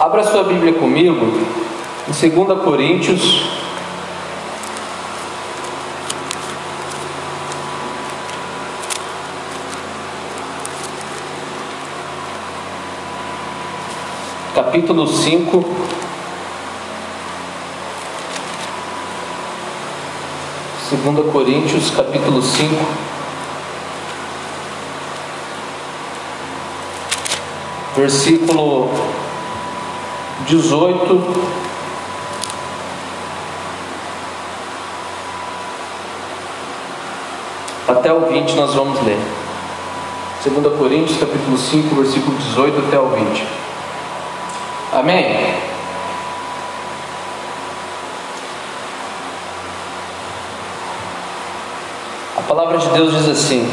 Abra 0.00 0.22
sua 0.22 0.44
Bíblia 0.44 0.74
comigo 0.74 1.26
em 2.06 2.30
2 2.46 2.62
Coríntios. 2.62 3.42
Capítulo 14.54 15.04
5. 15.08 15.64
Segunda 20.88 21.22
Coríntios, 21.24 21.90
capítulo 21.90 22.40
5. 22.40 22.74
Versículo 27.96 28.90
18 30.46 31.58
até 37.88 38.12
o 38.12 38.20
20 38.26 38.54
nós 38.54 38.74
vamos 38.74 39.02
ler. 39.02 39.18
2 40.44 40.78
Coríntios 40.78 41.18
capítulo 41.18 41.58
5, 41.58 41.94
versículo 41.96 42.36
18 42.36 42.78
até 42.86 42.98
o 42.98 43.08
20. 43.08 43.44
Amém? 44.92 45.54
A 52.36 52.40
palavra 52.42 52.78
de 52.78 52.88
Deus 52.90 53.12
diz 53.12 53.28
assim: 53.28 53.68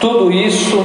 Tudo 0.00 0.30
isso 0.30 0.84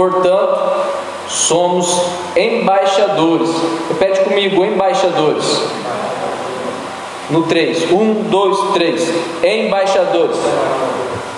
Portanto, 0.00 0.58
somos 1.28 2.06
embaixadores. 2.34 3.50
Repete 3.90 4.20
comigo, 4.24 4.64
embaixadores. 4.64 5.44
No 7.28 7.42
3. 7.42 7.92
1, 7.92 8.14
2, 8.30 8.58
3. 8.72 9.14
Embaixadores. 9.44 10.38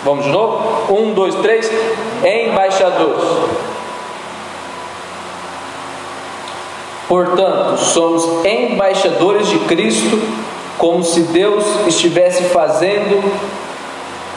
Vamos 0.04 0.26
de 0.26 0.30
novo? 0.30 0.92
1, 0.94 1.12
2, 1.12 1.34
3. 1.42 1.70
Embaixadores. 2.22 3.24
Portanto, 7.08 7.78
somos 7.78 8.44
embaixadores 8.44 9.48
de 9.48 9.58
Cristo, 9.58 10.22
como 10.78 11.02
se 11.02 11.22
Deus 11.22 11.64
estivesse 11.88 12.44
fazendo 12.44 13.24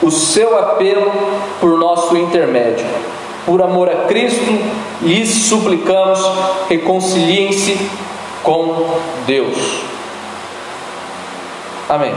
o 0.01 0.09
seu 0.09 0.57
apelo 0.57 1.11
por 1.61 1.77
nosso 1.77 2.17
intermédio 2.17 2.87
por 3.45 3.61
amor 3.61 3.89
a 3.89 4.05
Cristo, 4.07 4.59
lhes 5.01 5.29
suplicamos, 5.29 6.19
reconciliem-se 6.67 7.89
com 8.41 8.97
Deus. 9.25 9.57
Amém. 11.87 12.13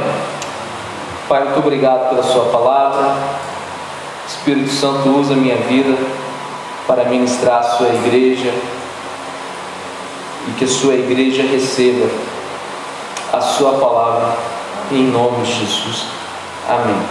Pai, 1.29 1.45
muito 1.45 1.59
obrigado 1.59 2.09
pela 2.09 2.23
Sua 2.23 2.47
palavra. 2.47 3.17
Espírito 4.27 4.71
Santo, 4.71 5.11
usa 5.11 5.35
a 5.35 5.37
minha 5.37 5.57
vida 5.57 5.97
para 6.87 7.05
ministrar 7.05 7.59
a 7.59 7.63
Sua 7.63 7.89
igreja 7.89 8.53
e 10.49 10.53
que 10.53 10.65
a 10.65 10.69
Sua 10.69 10.95
igreja 10.95 11.43
receba 11.43 12.09
a 13.33 13.41
Sua 13.43 13.73
palavra 13.75 14.35
em 14.91 15.05
nome 15.05 15.45
de 15.45 15.53
Jesus. 15.53 16.07
Amém. 16.67 17.03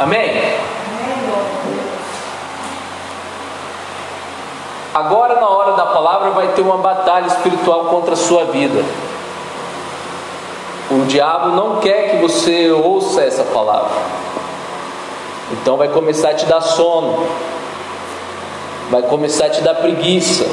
Amém. 0.00 0.73
Agora, 4.94 5.40
na 5.40 5.48
hora 5.48 5.72
da 5.72 5.86
palavra, 5.86 6.30
vai 6.30 6.48
ter 6.52 6.62
uma 6.62 6.78
batalha 6.78 7.26
espiritual 7.26 7.86
contra 7.86 8.12
a 8.12 8.16
sua 8.16 8.44
vida. 8.44 8.80
O 10.88 11.04
diabo 11.06 11.48
não 11.48 11.80
quer 11.80 12.10
que 12.10 12.16
você 12.18 12.70
ouça 12.70 13.22
essa 13.22 13.42
palavra. 13.42 13.90
Então 15.50 15.76
vai 15.76 15.88
começar 15.88 16.30
a 16.30 16.34
te 16.34 16.46
dar 16.46 16.60
sono. 16.60 17.26
Vai 18.88 19.02
começar 19.02 19.46
a 19.46 19.50
te 19.50 19.62
dar 19.62 19.74
preguiça, 19.74 20.46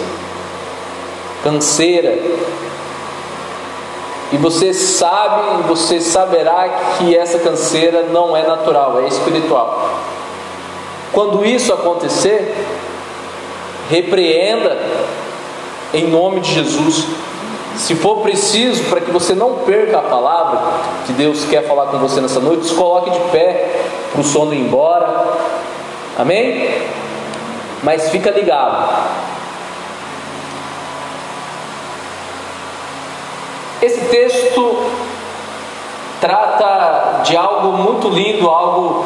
canseira. 1.44 2.18
E 4.32 4.38
você 4.38 4.74
sabe, 4.74 5.64
você 5.68 6.02
saberá 6.02 6.68
que 6.98 7.16
essa 7.16 7.38
canseira 7.40 8.04
não 8.04 8.36
é 8.36 8.42
natural, 8.42 9.02
é 9.02 9.08
espiritual. 9.08 9.90
Quando 11.12 11.46
isso 11.46 11.74
acontecer, 11.74 12.56
repreenda 13.90 14.78
em 15.94 16.08
nome 16.08 16.42
de 16.42 16.54
Jesus. 16.54 17.06
Se 17.76 17.96
for 17.96 18.18
preciso, 18.18 18.84
para 18.86 19.02
que 19.02 19.12
você 19.12 19.34
não 19.34 19.60
perca 19.60 20.00
a 20.00 20.02
palavra 20.02 20.62
que 21.06 21.14
Deus 21.14 21.46
quer 21.46 21.68
falar 21.68 21.88
com 21.88 21.98
você 21.98 22.20
nessa 22.22 22.40
noite, 22.40 22.68
se 22.68 22.74
coloque 22.74 23.10
de 23.10 23.20
pé 23.32 23.84
para 24.12 24.22
o 24.22 24.24
sono 24.24 24.54
ir 24.54 24.60
embora. 24.60 25.08
Amém? 26.18 26.70
Mas 27.82 28.10
fica 28.10 28.30
ligado. 28.30 29.22
Esse 33.82 34.02
texto 34.06 34.86
trata 36.20 37.22
de 37.24 37.36
algo 37.36 37.72
muito 37.72 38.10
lindo, 38.10 38.48
algo 38.48 39.04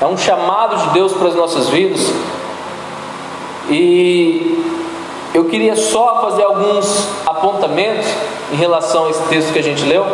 é 0.00 0.06
um 0.06 0.16
chamado 0.16 0.76
de 0.76 0.90
Deus 0.90 1.12
para 1.12 1.28
as 1.28 1.34
nossas 1.34 1.68
vidas. 1.68 2.00
E 3.70 4.64
eu 5.34 5.44
queria 5.44 5.76
só 5.76 6.22
fazer 6.22 6.42
alguns 6.42 7.08
apontamentos 7.26 8.06
em 8.52 8.56
relação 8.56 9.06
a 9.06 9.10
esse 9.10 9.22
texto 9.24 9.52
que 9.52 9.58
a 9.58 9.62
gente 9.62 9.84
leu, 9.84 10.06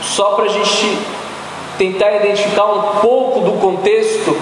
só 0.00 0.30
para 0.30 0.44
a 0.44 0.48
gente 0.48 0.98
tentar 1.76 2.12
identificar 2.16 2.66
um 2.66 3.00
pouco 3.00 3.40
do 3.40 3.52
contexto 3.60 4.36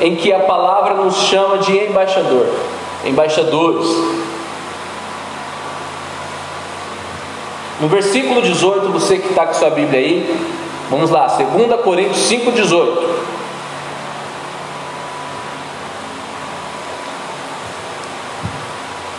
em 0.00 0.16
que 0.16 0.32
a 0.32 0.40
palavra 0.40 0.94
nos 0.94 1.16
chama 1.22 1.58
de 1.58 1.76
embaixador, 1.78 2.46
embaixadores. 3.04 3.86
No 7.80 7.88
versículo 7.88 8.42
18, 8.42 8.88
você 8.90 9.18
que 9.18 9.28
está 9.28 9.46
com 9.46 9.54
sua 9.54 9.70
Bíblia 9.70 10.00
aí, 10.00 10.40
vamos 10.90 11.10
lá, 11.10 11.26
2 11.26 11.80
Coríntios 11.82 12.18
5,18. 12.28 13.36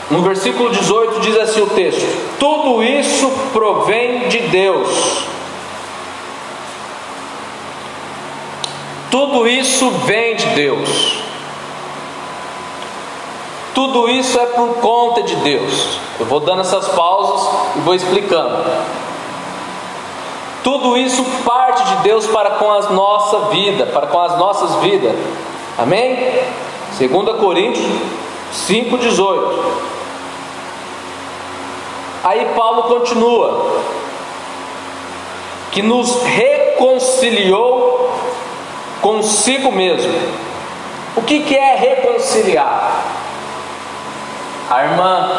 No 0.09 0.22
versículo 0.22 0.69
18 0.69 1.19
diz 1.19 1.38
assim 1.38 1.62
o 1.62 1.68
texto: 1.68 2.38
Tudo 2.40 2.81
isso 2.81 3.29
provém 3.51 4.29
de 4.29 4.40
Deus. 4.40 5.25
Tudo 9.12 9.48
isso 9.48 9.89
vem 10.06 10.36
de 10.36 10.45
Deus. 10.48 11.18
Tudo 13.74 14.09
isso 14.09 14.39
é 14.39 14.45
por 14.45 14.75
conta 14.75 15.24
de 15.24 15.36
Deus. 15.38 16.00
Eu 16.19 16.25
vou 16.25 16.39
dando 16.39 16.62
essas 16.62 16.88
pausas 16.89 17.75
e 17.75 17.80
vou 17.80 17.94
explicando. 17.94 18.65
Tudo 20.63 20.98
isso 20.98 21.24
parte 21.45 21.83
de 21.83 21.95
Deus 22.04 22.25
para 22.27 22.51
com 22.51 22.71
a 22.71 22.81
nossa 22.89 23.39
vida, 23.50 23.86
para 23.86 24.07
com 24.07 24.19
as 24.19 24.38
nossas 24.38 24.75
vidas. 24.81 25.15
Amém? 25.77 26.18
2 26.98 27.39
Coríntios 27.39 27.86
5,18. 28.54 29.96
Aí 32.24 32.46
Paulo 32.56 32.84
continua: 32.84 33.81
que 35.72 35.81
nos 35.81 36.24
reconciliou 36.24 38.12
consigo 39.02 39.72
mesmo. 39.72 40.14
O 41.16 41.22
que, 41.22 41.42
que 41.42 41.56
é 41.56 41.75
reconciliar? 41.75 43.04
A 44.69 44.84
irmã 44.84 45.30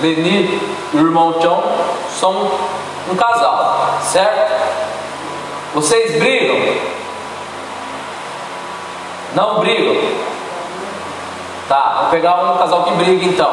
Leni 0.00 0.60
e 0.92 0.96
o 0.96 1.00
irmão 1.00 1.32
John 1.38 1.62
são 2.18 2.50
um 3.10 3.14
casal, 3.14 3.98
certo? 4.02 4.52
Vocês 5.74 6.18
brigam? 6.18 6.56
Não 9.34 9.60
brigam. 9.60 9.96
Tá, 11.68 11.98
vou 12.02 12.10
pegar 12.10 12.52
um 12.52 12.58
casal 12.58 12.84
que 12.84 12.92
briga 12.92 13.24
então. 13.24 13.50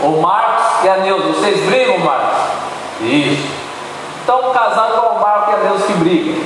O 0.00 0.20
Marcos 0.20 0.84
e 0.84 0.88
a 0.88 0.96
Neuza, 0.98 1.28
vocês 1.28 1.64
brigam, 1.66 1.98
Marcos? 1.98 2.38
Isso. 3.00 3.48
Então, 4.22 4.52
casal 4.52 4.90
igual 4.90 5.16
o 5.16 5.20
Marcos 5.20 5.54
e 5.54 5.56
a 5.56 5.64
Neuza 5.64 5.86
que 5.86 5.92
brigam. 5.94 6.44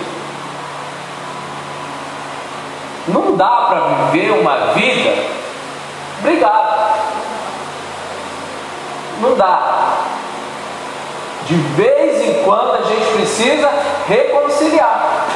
Não 3.08 3.36
dá 3.36 3.66
para 3.68 3.80
viver 3.80 4.30
uma 4.32 4.72
vida 4.74 5.26
brigado. 6.20 6.80
Não 9.20 9.34
dá. 9.34 9.96
De 11.46 11.54
vez 11.54 12.22
em 12.22 12.44
quando 12.44 12.76
a 12.76 12.82
gente 12.82 13.12
precisa 13.14 13.70
reconciliar. 14.06 15.26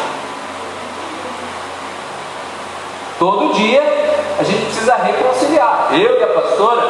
Todo 3.19 3.55
dia 3.55 3.83
a 4.39 4.43
gente 4.43 4.65
precisa 4.67 4.97
reconciliar. 4.97 5.89
Eu 5.93 6.21
e 6.21 6.23
a 6.23 6.27
pastora, 6.29 6.83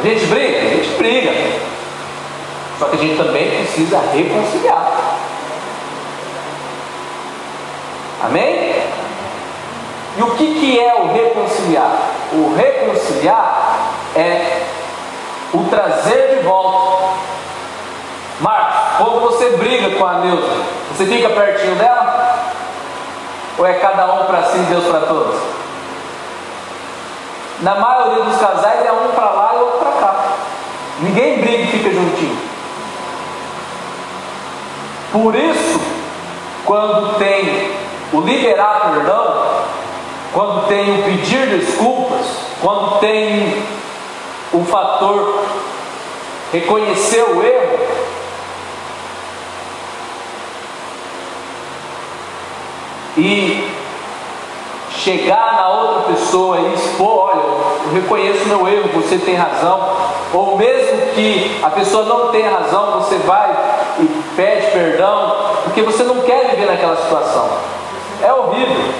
a 0.00 0.12
gente 0.14 0.26
briga, 0.26 0.58
a 0.58 0.70
gente 0.70 0.88
briga. 0.96 1.32
Só 2.78 2.86
que 2.86 2.96
a 2.96 2.98
gente 2.98 3.16
também 3.16 3.50
precisa 3.50 4.00
reconciliar. 4.12 4.90
Amém? 8.22 8.74
E 10.16 10.22
o 10.22 10.30
que, 10.32 10.60
que 10.60 10.80
é 10.80 10.94
o 10.94 11.12
reconciliar? 11.12 11.92
O 12.32 12.54
reconciliar 12.54 13.92
é 14.16 14.62
o 15.52 15.64
trazer 15.64 16.36
de 16.36 16.46
volta. 16.46 17.04
Marcos, 18.40 18.96
quando 18.96 19.20
você 19.20 19.50
briga 19.56 19.96
com 19.98 20.06
a 20.06 20.14
Neuza, 20.14 20.64
você 20.90 21.04
fica 21.04 21.28
pertinho 21.28 21.74
dela? 21.76 22.52
Ou 23.58 23.66
é 23.66 23.74
cada 23.74 24.06
um 24.14 24.24
para 24.24 24.44
si 24.44 24.58
e 24.58 24.62
Deus 24.62 24.84
para 24.86 25.00
todos? 25.00 25.38
Na 27.60 27.74
maioria 27.74 28.24
dos 28.24 28.38
casais 28.38 28.86
é 28.86 28.92
um 28.92 29.12
para 29.12 29.30
lá 29.30 29.52
e 29.54 29.58
outro 29.58 29.78
para 29.80 29.92
cá. 29.92 30.14
Ninguém 31.00 31.40
briga 31.40 31.62
e 31.62 31.66
fica 31.66 31.90
juntinho. 31.90 32.38
Por 35.12 35.34
isso, 35.34 35.80
quando 36.64 37.18
tem 37.18 37.72
o 38.12 38.20
liberar 38.20 38.92
perdão, 38.92 39.44
quando 40.32 40.68
tem 40.68 41.00
o 41.00 41.02
pedir 41.02 41.46
desculpas, 41.48 42.26
quando 42.60 43.00
tem 43.00 43.62
o 44.52 44.64
fator 44.64 45.44
reconhecer 46.52 47.22
o 47.22 47.42
erro, 47.42 47.78
e 53.16 53.79
chegar 55.00 55.54
na 55.56 55.68
outra 55.68 56.12
pessoa 56.12 56.58
e 56.58 56.74
expor, 56.74 57.30
olha, 57.30 57.40
eu 57.86 57.92
reconheço 57.94 58.46
meu 58.46 58.68
erro, 58.68 58.90
você 58.92 59.16
tem 59.16 59.34
razão, 59.34 59.80
ou 60.32 60.58
mesmo 60.58 61.06
que 61.14 61.58
a 61.62 61.70
pessoa 61.70 62.04
não 62.04 62.30
tenha 62.30 62.50
razão, 62.50 63.00
você 63.00 63.16
vai 63.18 63.50
e 63.98 64.22
pede 64.36 64.70
perdão, 64.70 65.36
porque 65.64 65.82
você 65.82 66.02
não 66.02 66.20
quer 66.20 66.50
viver 66.50 66.66
naquela 66.66 66.96
situação. 66.96 67.48
É 68.22 68.30
horrível. 68.30 68.92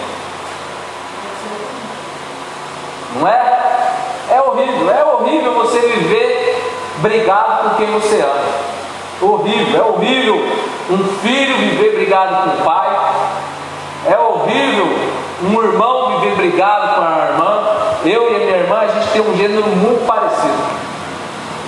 Não 3.18 3.28
é? 3.28 3.58
É 4.30 4.40
horrível, 4.40 4.90
é 4.90 5.04
horrível 5.04 5.52
você 5.54 5.80
viver 5.80 6.72
brigado 6.98 7.68
com 7.68 7.76
quem 7.76 7.86
você 7.88 8.22
ama. 8.22 8.70
Horrível, 9.20 9.78
é 9.78 9.86
horrível 9.86 10.34
um 10.90 11.04
filho 11.20 11.56
viver 11.58 11.94
brigado 11.94 12.36
com 12.36 12.62
o 12.62 12.64
pai. 12.64 12.88
É 14.06 14.18
horrível 14.18 15.09
um 15.42 15.62
irmão 15.62 16.20
viver 16.20 16.36
brigado 16.36 16.94
com 16.94 17.00
a 17.00 17.26
irmã. 17.30 17.62
Eu 18.04 18.30
e 18.30 18.36
a 18.36 18.38
minha 18.38 18.56
irmã, 18.58 18.78
a 18.80 18.88
gente 18.88 19.12
tem 19.12 19.22
um 19.22 19.36
gênero 19.36 19.66
muito 19.68 20.06
parecido. 20.06 20.80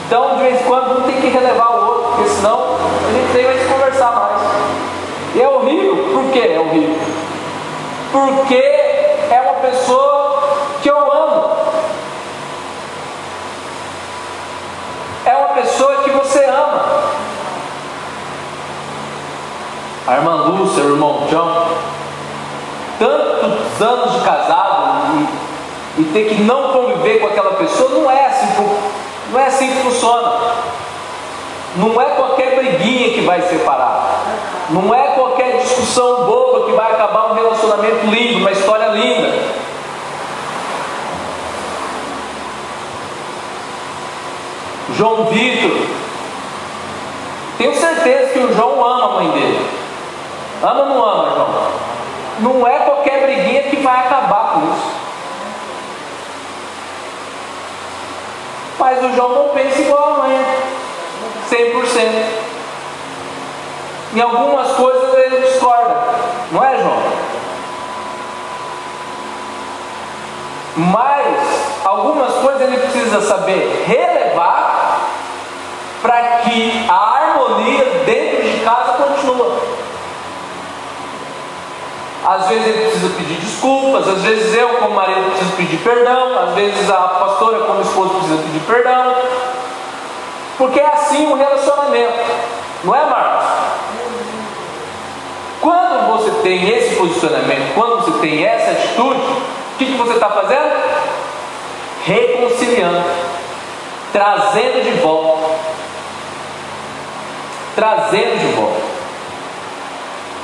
Então, 0.06 0.36
de 0.36 0.42
vez 0.42 0.60
em 0.60 0.64
quando, 0.64 0.98
um 0.98 1.02
tem 1.02 1.20
que 1.20 1.28
relevar 1.28 1.70
o 1.70 1.86
outro, 1.86 2.12
porque 2.12 2.28
senão 2.28 2.76
a 2.76 3.12
gente 3.12 3.34
nem 3.34 3.46
vai 3.46 3.58
se 3.58 3.64
conversar 3.64 4.12
mais. 4.12 4.40
E 5.34 5.42
é 5.42 5.48
horrível. 5.48 5.96
Por 6.12 6.32
que 6.32 6.40
é 6.40 6.60
horrível? 6.60 6.98
Porque 8.12 8.54
é 8.54 9.40
uma 9.42 9.60
pessoa 9.60 10.42
que 10.82 10.90
eu 10.90 11.12
amo. 11.12 11.56
É 15.24 15.36
uma 15.36 15.48
pessoa 15.48 16.02
que 16.02 16.10
você 16.10 16.44
ama. 16.44 16.84
A 20.06 20.14
irmã 20.16 20.34
Lúcia, 20.34 20.82
o 20.84 20.90
irmão 20.90 21.26
John, 21.30 21.68
tantos 22.98 23.61
anos 23.82 24.14
de 24.14 24.20
casado 24.20 25.12
e, 25.98 26.00
e 26.00 26.04
ter 26.04 26.28
que 26.30 26.42
não 26.42 26.72
conviver 26.72 27.20
com 27.20 27.26
aquela 27.26 27.52
pessoa, 27.54 27.90
não 27.90 28.10
é 28.10 28.26
assim, 28.26 28.46
não 29.30 29.40
é 29.40 29.46
assim 29.46 29.68
que 29.68 29.82
funciona. 29.82 30.32
Não 31.76 32.00
é 32.00 32.04
qualquer 32.10 32.56
briguinha 32.56 33.14
que 33.14 33.22
vai 33.22 33.40
separar. 33.42 34.24
Não 34.70 34.94
é 34.94 35.08
qualquer 35.14 35.58
discussão 35.58 36.24
boba 36.24 36.66
que 36.66 36.72
vai 36.72 36.92
acabar 36.92 37.32
um 37.32 37.34
relacionamento 37.34 38.06
lindo, 38.06 38.38
uma 38.38 38.52
história 38.52 38.88
linda. 38.88 39.62
João 44.96 45.24
Vitor. 45.24 45.70
Tenho 47.56 47.74
certeza 47.74 48.32
que 48.32 48.38
o 48.40 48.54
João 48.54 48.84
ama 48.84 49.04
a 49.04 49.08
mãe 49.16 49.30
dele. 49.30 49.66
Ama 50.62 50.80
ou 50.80 50.88
não 50.88 51.04
ama, 51.04 51.30
João? 51.34 51.81
Não 52.42 52.66
é 52.66 52.80
qualquer 52.80 53.22
briguinha 53.22 53.62
que 53.62 53.76
vai 53.76 54.00
acabar 54.00 54.54
com 54.54 54.72
isso. 54.72 55.02
Mas 58.80 59.04
o 59.04 59.12
João 59.14 59.28
não 59.28 59.48
pensa 59.54 59.80
igual 59.80 60.14
a 60.14 60.18
mãe. 60.18 60.44
100%. 61.48 62.42
Em 64.14 64.20
algumas 64.20 64.72
coisas 64.72 65.14
ele 65.18 65.46
discorda. 65.46 65.94
Não 66.50 66.64
é, 66.64 66.78
João? 66.78 67.02
Mas 70.76 71.84
algumas 71.84 72.32
coisas 72.34 72.60
ele 72.60 72.78
precisa 72.78 73.20
saber 73.20 73.84
relevar 73.86 75.00
para 76.02 76.38
que 76.38 76.86
a 76.88 76.94
harmonia 76.94 77.84
dentro 78.04 78.42
de 78.42 78.64
casa 78.64 78.94
continue. 78.94 79.42
Às 82.32 82.48
vezes 82.48 82.66
ele 82.66 82.84
precisa 82.84 83.08
pedir 83.10 83.34
desculpas, 83.34 84.08
às 84.08 84.22
vezes 84.22 84.54
eu, 84.54 84.70
como 84.78 84.94
marido, 84.94 85.30
preciso 85.32 85.52
pedir 85.52 85.76
perdão, 85.78 86.38
às 86.38 86.54
vezes 86.54 86.88
a 86.88 86.96
pastora, 86.96 87.58
como 87.66 87.82
esposa, 87.82 88.14
precisa 88.14 88.42
pedir 88.42 88.60
perdão. 88.60 89.14
Porque 90.56 90.80
é 90.80 90.86
assim 90.86 91.26
o 91.26 91.34
relacionamento, 91.34 92.18
não 92.84 92.94
é, 92.94 93.04
Marcos? 93.04 93.46
Quando 95.60 96.12
você 96.12 96.30
tem 96.42 96.70
esse 96.70 96.96
posicionamento, 96.96 97.74
quando 97.74 98.02
você 98.02 98.18
tem 98.20 98.46
essa 98.46 98.70
atitude, 98.70 99.20
o 99.20 99.78
que, 99.78 99.86
que 99.86 99.98
você 99.98 100.14
está 100.14 100.30
fazendo? 100.30 100.72
Reconciliando, 102.06 103.04
trazendo 104.10 104.84
de 104.84 105.00
volta. 105.02 105.54
Trazendo 107.76 108.40
de 108.40 108.52
volta. 108.54 108.80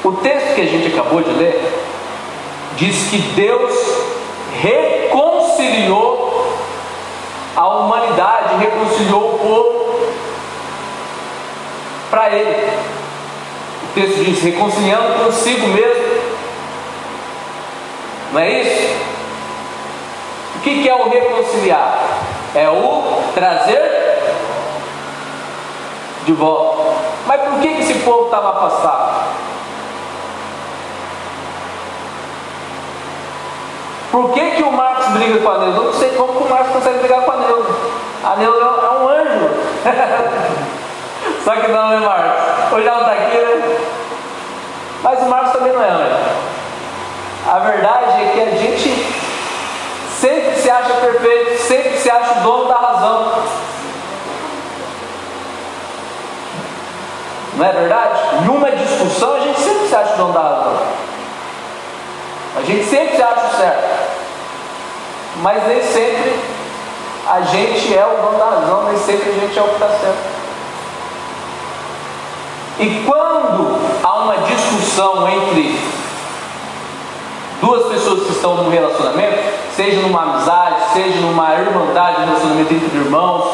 O 0.05 0.12
texto 0.12 0.55
que 0.55 0.61
a 0.61 0.67
gente 0.67 0.89
acabou 0.89 1.23
de 1.23 1.31
ler 1.31 1.78
diz 2.79 3.11
que 3.11 3.19
Deus 3.19 3.75
reconciliou 4.63 6.29
a 7.57 7.69
humanidade, 7.69 8.57
reconciliou 8.57 9.35
o 9.35 9.39
povo 9.39 10.01
para 12.11 12.31
Ele. 12.31 12.71
O 13.83 13.95
texto 13.95 14.25
diz: 14.25 14.43
reconciliando 14.43 15.25
consigo 15.25 15.67
mesmo. 15.69 16.09
Não 18.33 18.41
é 18.41 18.61
isso? 18.61 18.97
O 20.57 20.61
que 20.61 20.89
é 20.89 20.95
o 20.95 21.09
reconciliar? 21.09 21.99
É 22.55 22.69
o 22.69 23.23
trazer 23.35 23.99
de 26.25 26.33
volta. 26.33 26.95
Mas 27.27 27.41
por 27.41 27.61
que 27.61 27.69
esse 27.69 27.95
povo 28.01 28.27
estava 28.27 28.51
afastado? 28.51 29.28
Por 34.11 34.33
que, 34.33 34.50
que 34.53 34.62
o 34.62 34.73
Marcos 34.73 35.07
briga 35.09 35.41
com 35.41 35.50
a 35.50 35.59
Neuza? 35.59 35.79
Eu 35.79 35.85
não 35.85 35.93
sei 35.93 36.11
como 36.11 36.33
que 36.33 36.45
o 36.45 36.50
Marcos 36.50 36.73
consegue 36.73 36.99
brigar 36.99 37.23
com 37.23 37.31
a 37.31 37.37
Neuza. 37.37 37.75
A 38.25 38.37
Neuza 38.37 38.59
é 38.59 38.91
um 38.91 39.09
anjo. 39.09 39.50
Só 41.45 41.53
que 41.57 41.69
não, 41.69 41.88
né, 41.91 41.99
Marcos? 41.99 42.73
Hoje 42.73 42.87
ela 42.87 43.00
está 43.00 43.12
aqui, 43.12 43.37
né? 43.37 43.79
Mas 45.03 45.21
o 45.21 45.27
Marcos 45.27 45.53
também 45.53 45.73
não 45.73 45.83
é 45.83 45.91
anjo. 45.91 46.49
A 47.47 47.59
verdade 47.61 48.23
é 48.23 48.31
que 48.33 48.41
a 48.41 48.50
gente 48.57 49.07
sempre 50.19 50.57
se 50.57 50.71
acha 50.71 50.95
perfeito, 50.95 51.62
sempre 51.62 51.97
se 51.99 52.11
acha 52.11 52.41
o 52.41 52.43
dono 52.43 52.69
da 52.69 52.75
razão. 52.77 53.33
Não 57.55 57.67
é 57.67 57.73
verdade? 57.73 58.45
Numa 58.45 58.71
discussão 58.71 59.35
a 59.35 59.41
gente 59.41 59.61
sempre 59.61 59.88
se 59.88 59.95
acha 59.95 60.15
o 60.15 60.17
dono 60.17 60.33
da 60.33 60.41
razão. 60.41 61.08
A 62.57 62.62
gente 62.62 62.85
sempre 62.85 63.17
se 63.17 63.23
acha 63.23 63.57
certo. 63.57 64.09
mas 65.43 65.67
nem 65.69 65.83
sempre 65.83 66.35
a 67.26 67.43
gente 67.43 67.95
é 67.95 68.07
o 68.07 68.23
dono 68.23 68.38
da 68.38 68.45
razão, 68.47 68.85
nem 68.85 68.97
sempre 68.99 69.31
a 69.31 69.35
gente 69.35 69.59
é 69.59 69.62
o 69.62 69.67
que 69.67 69.75
está 69.75 69.88
certo. 69.88 70.38
E 72.81 73.05
quando 73.05 73.78
há 74.02 74.23
uma 74.23 74.37
discussão 74.38 75.28
entre 75.28 75.78
duas 77.61 77.87
pessoas 77.88 78.25
que 78.25 78.33
estão 78.33 78.55
num 78.57 78.71
relacionamento, 78.71 79.38
seja 79.76 80.00
numa 80.00 80.23
amizade, 80.23 80.93
seja 80.95 81.21
numa 81.21 81.55
irmandade, 81.55 82.23
um 82.23 82.26
relacionamento 82.26 82.73
entre 82.73 82.99
irmãos, 82.99 83.52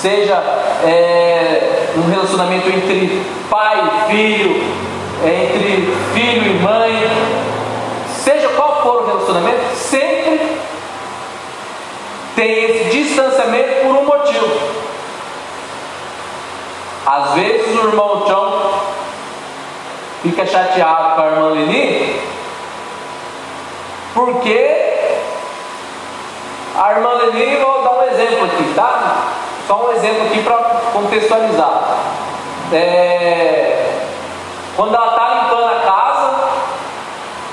seja 0.00 0.36
é, 0.84 1.92
um 1.96 2.08
relacionamento 2.08 2.68
entre 2.68 3.22
pai 3.50 3.82
e 3.82 4.10
filho, 4.10 4.62
é, 5.24 5.44
entre 5.44 5.94
filho 6.14 6.46
e 6.46 6.62
mãe, 6.62 7.10
seja 8.24 8.48
qual 8.50 8.82
for 8.82 9.02
o 9.02 9.06
relacionamento, 9.06 9.74
sempre 9.74 10.58
tem 12.36 12.64
esse 12.64 12.84
distanciamento 12.90 13.86
por 13.86 13.96
um 13.96 14.04
motivo. 14.04 14.48
Às 17.06 17.32
vezes 17.32 17.76
o 17.76 17.88
irmão 17.88 18.24
John 18.26 18.80
fica 20.22 20.46
chateado 20.46 21.16
com 21.16 21.22
a 21.22 21.26
irmã 21.26 21.48
Leni, 21.48 22.20
porque 24.14 24.90
a 26.76 26.92
irmã 26.92 27.14
Leni, 27.14 27.56
vou 27.56 27.82
dar 27.82 27.92
um 27.92 28.02
exemplo 28.04 28.44
aqui, 28.44 28.72
tá? 28.74 29.22
Só 29.66 29.86
um 29.86 29.92
exemplo 29.92 30.26
aqui 30.26 30.42
para 30.42 30.56
contextualizar. 30.92 31.98
É, 32.72 34.00
quando 34.76 34.94
ela 34.94 35.08
está 35.08 35.34
limpando 35.34 35.68
a 35.68 35.80
casa, 35.80 36.48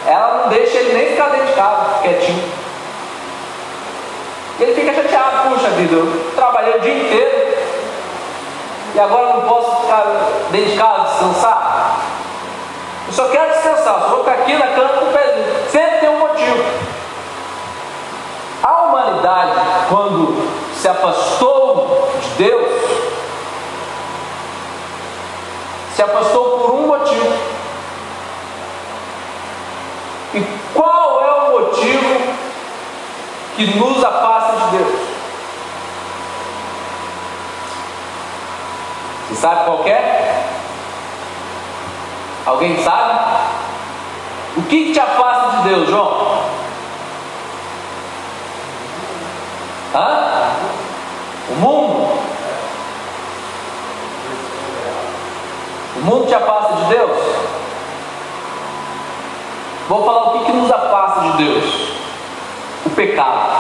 ela 0.06 0.42
não 0.44 0.50
deixa 0.50 0.78
ele 0.78 0.94
nem 0.94 1.08
ficar 1.08 1.30
dentro 1.30 1.48
de 1.48 1.54
casa, 1.54 2.00
quietinho. 2.02 2.44
E 4.60 4.64
ele 4.64 4.74
fica 4.76 4.94
puxa 5.68 5.70
vida, 5.72 5.96
eu 5.96 6.32
trabalhei 6.36 6.78
o 6.78 6.82
dia 6.82 6.98
inteiro 6.98 7.58
e 8.96 9.00
agora 9.00 9.34
não 9.34 9.42
posso 9.42 9.82
ficar 9.82 10.04
dentro 10.52 10.72
de 10.72 10.78
casa 10.78 11.04
descansar. 11.04 12.00
Eu 13.08 13.14
só 13.14 13.28
quero 13.30 13.52
descansar, 13.52 14.02
só 14.02 14.08
vou 14.10 14.20
ficar 14.20 14.34
aqui 14.34 14.54
na 14.54 14.68
cama 14.68 14.90
com 14.90 15.06
o 15.06 15.14
pezinho. 15.14 15.70
Sempre 15.72 16.00
tem 16.00 16.10
um 16.10 16.20
motivo. 16.20 16.64
A 18.64 18.82
humanidade, 18.84 19.52
quando 19.90 20.50
se 20.74 20.88
afastou 20.88 22.10
de 22.22 22.30
Deus, 22.44 22.82
se 25.96 26.02
afastou 26.02 26.60
por 26.60 26.72
um 26.76 26.88
motivo. 26.88 27.34
E 30.34 30.44
qual 30.74 31.22
é 31.24 31.32
o 31.32 31.60
motivo 31.60 32.34
que 33.56 33.78
nos 33.78 34.04
afasta 34.04 34.54
de 34.66 34.78
Deus? 34.78 35.18
Você 39.26 39.26
sabe 39.39 39.65
qual 39.65 39.88
é? 39.88 40.46
Alguém 42.46 42.82
sabe? 42.84 43.20
O 44.58 44.63
que, 44.63 44.91
te 44.91 45.00
afasta 45.00 45.58
de 45.58 45.70
Deus, 45.70 45.89
João? 45.89 46.41
Hã? 49.94 50.53
O 51.50 51.56
mundo? 51.56 52.20
O 55.98 56.00
mundo 56.00 56.27
te 56.27 56.34
afasta 56.34 56.74
de 56.74 56.86
Deus? 56.86 57.17
Vou 59.88 60.06
falar 60.06 60.24
o 60.24 60.32
que, 60.39 60.46
que 60.46 60.51
nos 60.53 60.72
afasta 60.72 61.22
de 61.22 61.44
Deus. 61.44 61.91
O 62.86 62.89
pecado. 62.89 63.58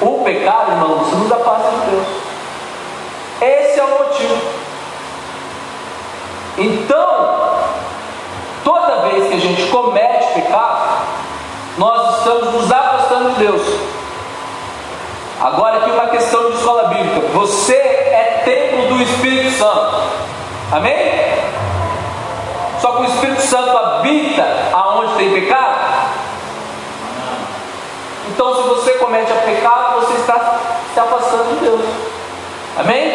O 0.00 0.24
pecado, 0.24 0.72
irmãos, 0.72 1.12
nos 1.12 1.32
afasta 1.32 1.70
de 1.70 1.90
Deus. 1.90 2.23
Esse 3.44 3.78
é 3.78 3.84
o 3.84 3.90
motivo. 3.90 4.36
Então, 6.56 7.58
toda 8.64 9.08
vez 9.08 9.28
que 9.28 9.34
a 9.34 9.38
gente 9.38 9.70
comete 9.70 10.32
pecado, 10.32 11.02
nós 11.76 12.18
estamos 12.18 12.54
nos 12.54 12.72
afastando 12.72 13.32
de 13.32 13.40
Deus. 13.40 13.62
Agora 15.42 15.78
aqui 15.78 15.90
uma 15.90 16.06
questão 16.06 16.50
de 16.50 16.56
escola 16.56 16.84
bíblica. 16.84 17.20
Você 17.34 17.74
é 17.74 18.42
templo 18.46 18.96
do 18.96 19.02
Espírito 19.02 19.50
Santo. 19.58 19.94
Amém? 20.72 20.96
Só 22.80 22.92
que 22.92 23.02
o 23.02 23.04
Espírito 23.04 23.42
Santo 23.42 23.76
habita 23.76 24.46
aonde 24.72 25.16
tem 25.16 25.34
pecado? 25.34 25.74
Então, 28.30 28.56
se 28.56 28.62
você 28.68 28.92
comete 28.92 29.30
a 29.30 29.36
pecado, 29.36 30.00
você 30.00 30.14
está 30.14 30.58
se 30.94 30.98
afastando 30.98 31.54
de 31.54 31.60
Deus. 31.60 32.13
Amém? 32.76 33.12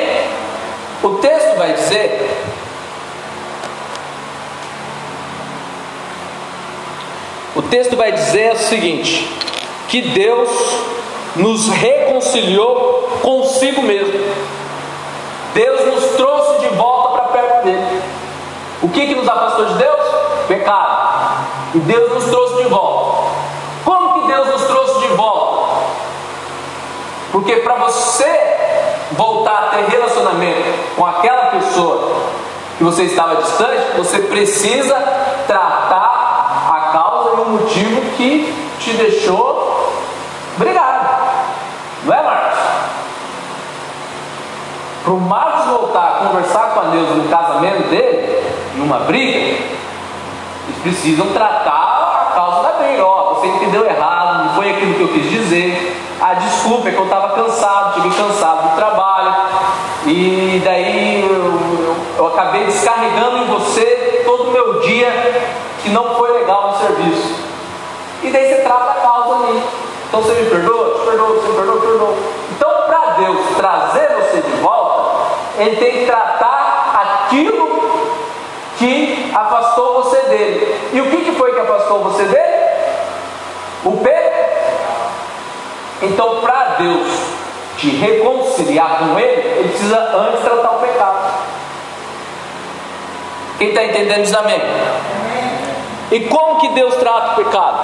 O 1.03 1.09
texto 1.15 1.57
vai 1.57 1.73
dizer. 1.73 2.29
O 7.55 7.61
texto 7.63 7.97
vai 7.97 8.11
dizer 8.13 8.53
o 8.53 8.57
seguinte: 8.57 9.29
que 9.89 10.01
Deus 10.01 10.49
nos 11.35 11.67
reconciliou 11.67 13.19
consigo 13.21 13.81
mesmo. 13.81 14.13
Deus 15.53 15.85
nos 15.93 16.05
trouxe 16.15 16.59
de 16.59 16.67
volta 16.75 17.09
para 17.09 17.23
perto 17.25 17.65
dele. 17.65 18.01
O 18.81 18.89
que, 18.89 19.07
que 19.07 19.15
nos 19.15 19.27
afastou 19.27 19.65
de 19.65 19.73
Deus? 19.73 19.99
Pecado. 20.47 21.45
E 21.75 21.79
Deus 21.79 22.13
nos 22.13 22.25
trouxe 22.25 22.63
de 22.63 22.69
volta. 22.69 23.29
Como 23.83 24.13
que 24.13 24.27
Deus 24.27 24.47
nos 24.47 24.63
trouxe 24.63 24.99
de 25.01 25.07
volta? 25.15 25.79
Porque 27.31 27.57
para 27.57 27.75
você 27.75 28.59
voltar 29.11 29.57
a 29.57 29.75
ter 29.75 29.85
relacionamento 29.89 30.95
com 30.95 31.05
aquela 31.05 31.47
pessoa 31.47 32.29
que 32.77 32.83
você 32.83 33.03
estava 33.03 33.41
distante, 33.41 33.97
você 33.97 34.19
precisa 34.19 34.95
tratar 35.45 36.69
a 36.69 36.79
causa 36.93 37.37
e 37.37 37.41
o 37.41 37.49
motivo 37.49 38.01
que 38.15 38.53
te 38.79 38.93
deixou 38.93 39.93
brigado. 40.57 41.09
Não 42.05 42.13
é, 42.13 42.23
Marcos? 42.23 42.59
Para 45.03 45.13
o 45.13 45.19
Marcos 45.19 45.65
voltar 45.65 46.07
a 46.07 46.27
conversar 46.27 46.73
com 46.73 46.79
a 46.79 46.83
Deus 46.83 47.09
no 47.17 47.29
casamento 47.29 47.89
dele, 47.89 48.43
numa 48.75 48.99
briga, 48.99 49.39
eles 49.39 50.81
precisam 50.81 51.27
tratar 51.33 52.29
a 52.29 52.33
causa 52.33 52.61
da 52.61 52.77
briga. 52.77 53.05
Ó, 53.05 53.33
você 53.33 53.47
entendeu 53.47 53.85
errado, 53.85 54.45
não 54.45 54.53
foi 54.55 54.69
aquilo 54.71 54.93
que 54.93 55.01
eu 55.01 55.07
quis 55.09 55.29
dizer. 55.29 56.08
Ah, 56.21 56.33
desculpa, 56.33 56.89
é 56.89 56.91
que 56.91 56.97
eu 56.97 57.05
estava 57.05 57.29
cansado, 57.29 57.93
cheguei 57.95 58.11
cansado 58.11 58.69
do 58.69 58.75
trabalho, 58.75 59.33
e 60.05 60.61
daí 60.65 61.21
eu, 61.21 61.33
eu, 61.33 61.95
eu, 62.17 62.27
acabei 62.27 62.65
descarregando 62.65 63.38
em 63.38 63.45
você 63.45 64.23
todo 64.25 64.49
o 64.49 64.51
meu 64.51 64.81
dia 64.81 65.09
que 65.81 65.89
não 65.89 66.15
foi 66.15 66.33
legal 66.33 66.71
no 66.71 66.77
serviço. 66.77 67.35
E 68.21 68.29
daí 68.31 68.49
você 68.49 68.61
trata 68.63 68.91
a 68.91 68.95
causa 68.95 69.35
ali. 69.35 69.63
Então 70.09 70.21
você 70.21 70.33
me 70.33 70.49
perdoa? 70.49 70.99
Te 70.99 71.05
perdoa, 71.05 71.27
você 71.27 71.47
me 71.47 71.55
perdoa, 71.55 71.81
perdoa. 71.81 72.15
Então, 72.51 72.69
para 72.88 72.99
Deus 73.19 73.39
trazer 73.55 74.09
você 74.09 74.41
de 74.41 74.61
volta, 74.61 75.25
Ele 75.57 75.75
tem 75.77 75.91
que 75.99 76.05
tratar 76.05 77.25
aquilo 77.27 77.69
que 78.77 79.31
afastou 79.33 80.03
você 80.03 80.17
dele. 80.23 80.89
E 80.91 80.99
o 80.99 81.09
que, 81.09 81.17
que 81.23 81.31
foi 81.31 81.53
que 81.53 81.59
afastou 81.59 82.03
você 82.03 82.23
dele? 82.23 82.69
O 83.85 83.91
pecado. 83.97 84.28
Então, 86.01 86.41
para 86.41 86.75
Deus 86.79 87.08
te 87.77 87.89
reconciliar 87.89 89.00
com 89.00 89.20
Ele, 89.20 89.41
Ele 89.41 89.70
precisa 89.70 89.98
antes 90.18 90.41
tratar 90.41 90.72
o 90.72 90.79
pecado. 90.79 91.34
Quem 93.58 93.70
está 93.70 93.84
entendendo 93.84 94.24
diz 94.24 94.34
amém. 94.34 94.62
E 96.12 96.22
como 96.22 96.60
que 96.60 96.70
Deus 96.70 96.96
trata 96.96 97.34
o 97.34 97.44
pecado? 97.44 97.79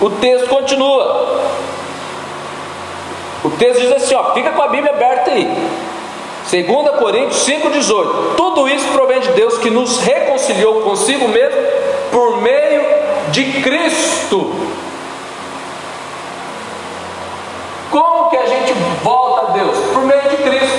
O 0.00 0.10
texto 0.10 0.48
continua. 0.48 1.40
O 3.44 3.50
texto 3.50 3.80
diz 3.80 3.92
assim: 3.92 4.14
ó, 4.14 4.32
fica 4.32 4.50
com 4.50 4.62
a 4.62 4.68
Bíblia 4.68 4.92
aberta 4.92 5.30
aí. 5.30 5.46
2 6.50 6.98
Coríntios 6.98 7.46
5,18. 7.46 8.36
Tudo 8.36 8.68
isso 8.68 8.86
provém 8.92 9.20
de 9.20 9.28
Deus 9.32 9.58
que 9.58 9.70
nos 9.70 9.98
reconciliou 9.98 10.82
consigo 10.82 11.28
mesmo 11.28 11.60
por 12.10 12.40
meio 12.40 12.82
de 13.30 13.60
Cristo 13.62 14.54
Como 17.90 18.30
que 18.30 18.36
a 18.36 18.46
gente 18.46 18.72
volta 19.02 19.48
a 19.48 19.50
Deus? 19.52 19.78
Por 19.92 20.02
meio 20.02 20.22
de 20.22 20.36
Cristo. 20.36 20.78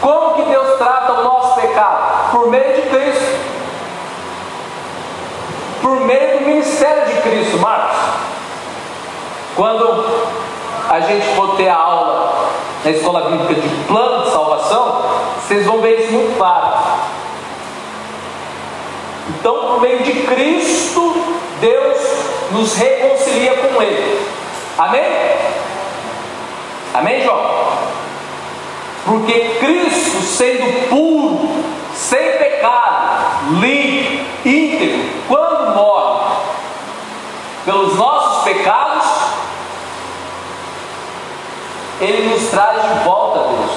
Como 0.00 0.34
que 0.34 0.42
Deus 0.42 0.78
trata 0.78 1.12
o 1.12 1.24
nosso 1.24 1.60
pecado? 1.60 2.30
Por 2.30 2.48
meio 2.48 2.74
de 2.74 2.82
Cristo. 2.82 3.38
Por 5.82 6.00
meio 6.00 6.38
do 6.38 6.44
ministério 6.46 7.06
de 7.06 7.20
Cristo, 7.22 7.58
Marcos. 7.58 7.96
Quando 9.56 10.04
a 10.90 11.00
gente 11.00 11.26
for 11.34 11.56
ter 11.56 11.68
a 11.68 11.76
aula 11.76 12.50
na 12.84 12.90
escola 12.90 13.30
bíblica 13.30 13.54
de 13.54 13.68
plano 13.86 14.24
de 14.24 14.30
salvação, 14.30 15.02
vocês 15.40 15.64
vão 15.64 15.80
ver 15.80 16.00
isso 16.00 16.12
muito 16.12 16.36
claro. 16.36 16.68
Então, 19.30 19.54
por 19.54 19.80
meio 19.80 20.02
de 20.02 20.12
Cristo, 20.22 21.14
Deus 21.60 21.98
nos 22.50 22.74
reconcilia 22.76 23.54
com 23.54 23.80
Ele. 23.80 24.26
Amém? 24.76 25.02
Amém, 26.94 27.24
João? 27.24 27.44
Porque 29.04 29.56
Cristo, 29.58 30.22
sendo 30.22 30.88
puro, 30.88 31.64
sem 31.92 32.38
pecado, 32.38 33.50
limpo, 33.60 34.24
íntegro, 34.44 35.04
quando 35.26 35.74
morre 35.74 36.36
pelos 37.64 37.96
nossos 37.96 38.44
pecados, 38.44 39.04
Ele 42.00 42.28
nos 42.28 42.48
traz 42.50 42.80
de 42.80 43.04
volta 43.04 43.40
a 43.40 43.42
Deus. 43.42 43.72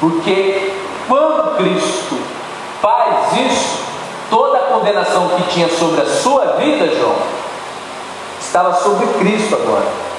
Porque 0.00 0.72
quando 1.06 1.56
Cristo 1.56 2.18
faz 2.82 3.32
isso, 3.38 3.84
toda 4.28 4.58
a 4.58 4.62
condenação 4.62 5.28
que 5.28 5.54
tinha 5.54 5.68
sobre 5.68 6.00
a 6.00 6.06
sua 6.06 6.56
vida, 6.58 6.88
João, 6.88 7.16
estava 8.40 8.74
sobre 8.74 9.06
Cristo 9.18 9.54
agora. 9.54 10.13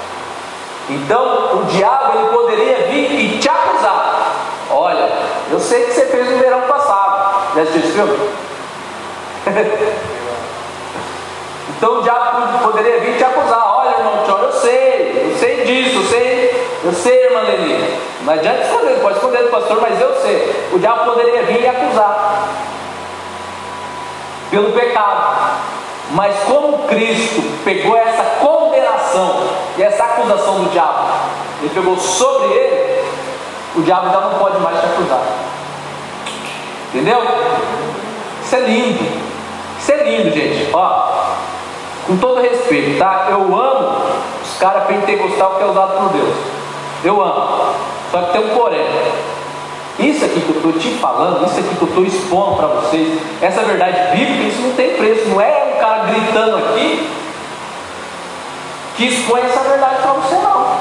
Então 0.89 1.59
o 1.61 1.65
diabo 1.65 2.19
ele 2.19 2.27
poderia 2.29 2.87
vir 2.87 3.11
e 3.11 3.39
te 3.39 3.49
acusar. 3.49 4.33
Olha, 4.69 5.09
eu 5.51 5.59
sei 5.59 5.85
que 5.85 5.93
você 5.93 6.05
fez 6.05 6.29
no 6.29 6.37
verão 6.37 6.61
passado. 6.61 7.55
Já 7.55 7.61
assistiu 7.61 7.81
esse 7.81 7.91
filme? 7.91 8.29
então 11.77 11.99
o 11.99 12.01
diabo 12.03 12.63
poderia 12.63 12.99
vir 12.99 13.17
te 13.17 13.23
acusar. 13.23 13.63
Olha, 13.77 13.97
irmão 13.97 14.25
eu 14.43 14.51
sei, 14.53 15.31
eu 15.31 15.37
sei 15.39 15.65
disso, 15.65 15.97
eu 15.97 16.03
sei, 16.03 16.67
eu 16.83 16.93
sei, 16.93 17.25
irmã 17.25 17.41
Leni. 17.41 17.99
Não 18.21 18.33
adianta 18.33 18.61
esconder, 18.63 18.99
pode 19.01 19.15
esconder 19.17 19.43
do 19.43 19.49
pastor, 19.49 19.81
mas 19.81 19.99
eu 19.99 20.15
sei. 20.21 20.69
O 20.71 20.79
diabo 20.79 21.05
poderia 21.05 21.43
vir 21.43 21.61
e 21.61 21.67
acusar 21.67 22.47
pelo 24.51 24.71
pecado. 24.71 25.35
Mas 26.11 26.35
como 26.43 26.87
Cristo 26.87 27.41
pegou 27.63 27.97
essa 27.97 28.23
condenação 28.39 29.43
e 29.77 29.83
essa 29.83 30.03
acusação 30.03 30.63
do 30.63 30.69
diabo, 30.69 31.07
ele 31.61 31.71
pegou 31.73 31.97
sobre 31.97 32.53
ele, 32.53 33.03
o 33.75 33.81
diabo 33.81 34.09
já 34.09 34.21
não 34.21 34.39
pode 34.39 34.59
mais 34.59 34.79
te 34.79 34.85
acusar. 34.85 35.23
Entendeu? 36.93 37.21
Isso 38.43 38.55
é 38.55 38.59
lindo. 38.59 39.03
Isso 39.79 39.91
é 39.91 40.03
lindo, 40.03 40.31
gente. 40.31 40.69
Ó, 40.73 41.11
com 42.07 42.17
todo 42.17 42.41
respeito, 42.41 42.99
tá? 42.99 43.27
Eu 43.29 43.41
amo 43.41 43.97
os 44.43 44.57
caras 44.59 44.85
pentecostais 44.85 45.57
que 45.57 45.63
é 45.63 45.65
usado 45.65 45.97
por 45.97 46.09
Deus. 46.09 46.35
Eu 47.03 47.21
amo. 47.21 47.73
Só 48.11 48.21
que 48.21 48.31
tem 48.31 48.41
um 48.41 48.55
porém. 48.55 48.85
Isso 49.97 50.25
aqui 50.25 50.41
que 50.41 50.49
eu 50.49 50.55
estou 50.57 50.73
te 50.73 50.89
falando, 50.99 51.45
isso 51.45 51.59
aqui 51.59 51.75
que 51.75 51.81
eu 51.81 51.87
estou 51.87 52.05
expondo 52.05 52.57
para 52.57 52.67
vocês, 52.67 53.17
essa 53.41 53.61
verdade 53.61 54.17
bíblica, 54.17 54.43
isso 54.49 54.61
não 54.61 54.73
tem 54.73 54.93
preço. 54.95 55.29
Não 55.29 55.39
é 55.39 55.73
um 55.73 55.79
cara 55.79 56.03
gritando 56.05 56.57
aqui 56.57 57.09
que 58.97 59.05
expõe 59.05 59.41
essa 59.41 59.61
verdade 59.61 60.01
para 60.01 60.13
você, 60.13 60.35
não. 60.35 60.77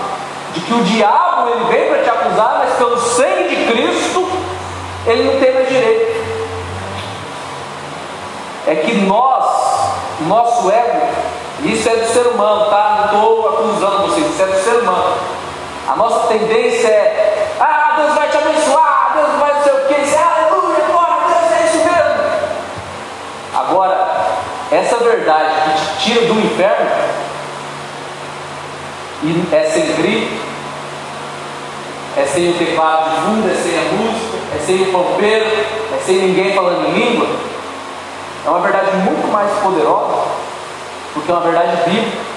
De 0.52 0.60
que 0.60 0.74
o 0.74 0.82
diabo 0.84 1.48
ele 1.48 1.64
vem 1.64 1.88
para 1.88 2.02
te 2.02 2.10
acusar, 2.10 2.56
mas 2.58 2.74
pelo 2.74 2.98
sangue 2.98 3.54
de 3.54 3.72
Cristo 3.72 4.28
ele 5.06 5.24
não 5.24 5.40
tem 5.40 5.54
mais 5.54 5.68
direito. 5.68 6.24
É 8.66 8.74
que 8.76 8.94
nós, 8.94 9.44
nosso 10.26 10.70
ego, 10.70 11.08
isso 11.62 11.88
é 11.88 11.96
do 11.96 12.12
ser 12.12 12.26
humano, 12.28 12.66
tá? 12.70 13.10
Não 13.12 13.20
estou 13.20 13.48
acusando 13.48 14.08
vocês, 14.08 14.26
isso 14.26 14.42
é 14.42 14.46
do 14.46 14.64
ser 14.64 14.80
humano. 14.80 15.14
A 15.86 15.96
nossa 15.96 16.28
tendência 16.28 16.88
é, 16.88 17.52
ah, 17.60 17.94
Deus 17.96 18.14
vai 18.14 18.28
te 18.28 18.36
abençoar, 18.38 19.12
Deus 19.14 19.38
vai 19.38 19.54
não 19.54 19.62
sei 19.62 19.72
o 19.72 19.86
que, 19.86 19.94
é 19.94 20.18
aleluia, 20.18 20.84
glória 20.90 21.14
a 21.14 21.28
Deus, 21.28 21.52
é 21.52 21.64
isso 21.66 21.76
mesmo. 21.76 22.24
Agora, 23.54 24.26
essa 24.72 24.96
verdade 24.96 25.54
que 25.54 25.80
te 25.80 26.04
tira 26.04 26.26
do 26.26 26.40
inferno, 26.40 26.90
e 29.22 29.54
é 29.54 29.70
sem 29.70 29.94
grito, 29.96 30.42
é 32.16 32.24
sem 32.24 32.50
o 32.50 32.54
teclado 32.54 33.10
de 33.10 33.16
fundo, 33.22 33.50
é 33.50 33.54
sem 33.54 33.78
a 33.78 33.82
música, 33.92 34.38
é 34.56 34.58
sem 34.64 34.82
o 34.82 34.92
pampeiro, 34.92 35.46
é 35.46 35.98
sem 36.02 36.16
ninguém 36.16 36.54
falando 36.54 36.88
em 36.88 36.92
língua, 36.92 37.26
é 38.46 38.48
uma 38.48 38.60
verdade 38.60 38.96
muito 38.96 39.30
mais 39.30 39.50
poderosa, 39.58 40.28
porque 41.12 41.30
é 41.30 41.34
uma 41.34 41.42
verdade 41.42 41.90
bíblica. 41.90 42.33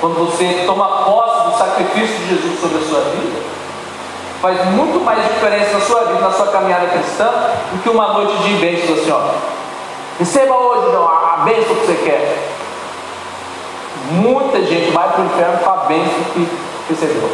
Quando 0.00 0.14
você 0.14 0.64
toma 0.66 1.04
posse 1.04 1.50
do 1.50 1.58
sacrifício 1.58 2.16
de 2.16 2.28
Jesus 2.28 2.60
sobre 2.60 2.78
a 2.78 2.88
sua 2.88 3.00
vida, 3.10 3.42
faz 4.40 4.64
muito 4.70 4.98
mais 5.04 5.22
diferença 5.22 5.74
na 5.74 5.80
sua 5.80 6.04
vida, 6.04 6.20
na 6.20 6.32
sua 6.32 6.46
caminhada 6.46 6.86
cristã, 6.86 7.30
do 7.72 7.82
que 7.82 7.88
uma 7.90 8.14
noite 8.14 8.36
de 8.42 8.54
bênçãos 8.54 8.98
assim, 8.98 9.10
ó. 9.10 9.20
Receba 10.18 10.54
hoje 10.54 10.92
não, 10.92 11.06
a 11.06 11.42
bênção 11.44 11.74
que 11.74 11.86
você 11.86 11.94
quer. 12.04 12.48
Muita 14.12 14.62
gente 14.64 14.90
vai 14.90 15.08
para 15.08 15.20
o 15.20 15.26
inferno 15.26 15.58
com 15.58 15.70
a 15.70 15.76
bênção 15.84 16.24
que 16.32 16.48
recebeu. 16.88 17.30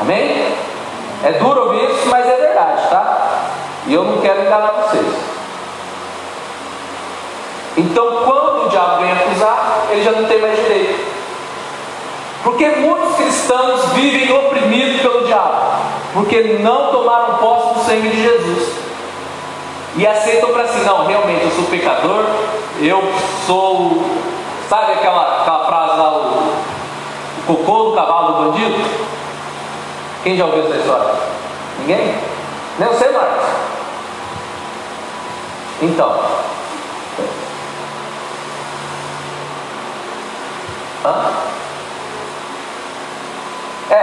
Amém? 0.00 0.54
É 1.22 1.32
duro 1.32 1.64
ouvir 1.64 1.90
isso, 1.90 2.08
mas 2.08 2.26
é 2.26 2.36
verdade, 2.36 2.88
tá? 2.88 3.50
E 3.86 3.92
eu 3.94 4.04
não 4.04 4.20
quero 4.22 4.40
enganar 4.40 4.72
vocês. 4.72 5.06
Então, 7.76 8.24
quando 8.24 8.39
o 8.70 8.72
diabo 8.72 9.02
vem 9.02 9.12
acusar, 9.12 9.86
ele 9.90 10.02
já 10.02 10.12
não 10.12 10.24
tem 10.26 10.40
mais 10.40 10.56
direito. 10.56 11.10
Porque 12.44 12.66
muitos 12.68 13.16
cristãos 13.16 13.92
vivem 13.92 14.32
oprimidos 14.32 15.02
pelo 15.02 15.26
diabo, 15.26 15.56
porque 16.14 16.58
não 16.60 16.92
tomaram 16.92 17.34
posse 17.34 17.74
do 17.74 17.84
sangue 17.84 18.08
de 18.08 18.22
Jesus. 18.22 18.72
E 19.96 20.06
aceitam 20.06 20.50
para 20.50 20.68
si, 20.68 20.78
não, 20.84 21.04
realmente 21.06 21.44
eu 21.44 21.50
sou 21.50 21.64
pecador, 21.64 22.24
eu 22.80 23.02
sou. 23.46 24.02
Sabe 24.68 24.92
aquela, 24.92 25.40
aquela 25.40 25.66
frase 25.66 25.98
lá, 25.98 26.12
o, 26.12 26.54
o 27.48 27.56
cocô 27.56 27.90
do 27.90 27.96
cavalo 27.96 28.32
do 28.32 28.50
bandido? 28.50 28.78
Quem 30.22 30.36
já 30.36 30.44
ouviu 30.44 30.64
essa 30.64 30.76
história? 30.76 31.12
Ninguém? 31.80 32.14
Nem 32.78 32.88
você, 32.88 33.08
Marcos? 33.08 33.46
Então, 35.82 36.20
Hã? 41.04 41.30
É, 43.90 43.96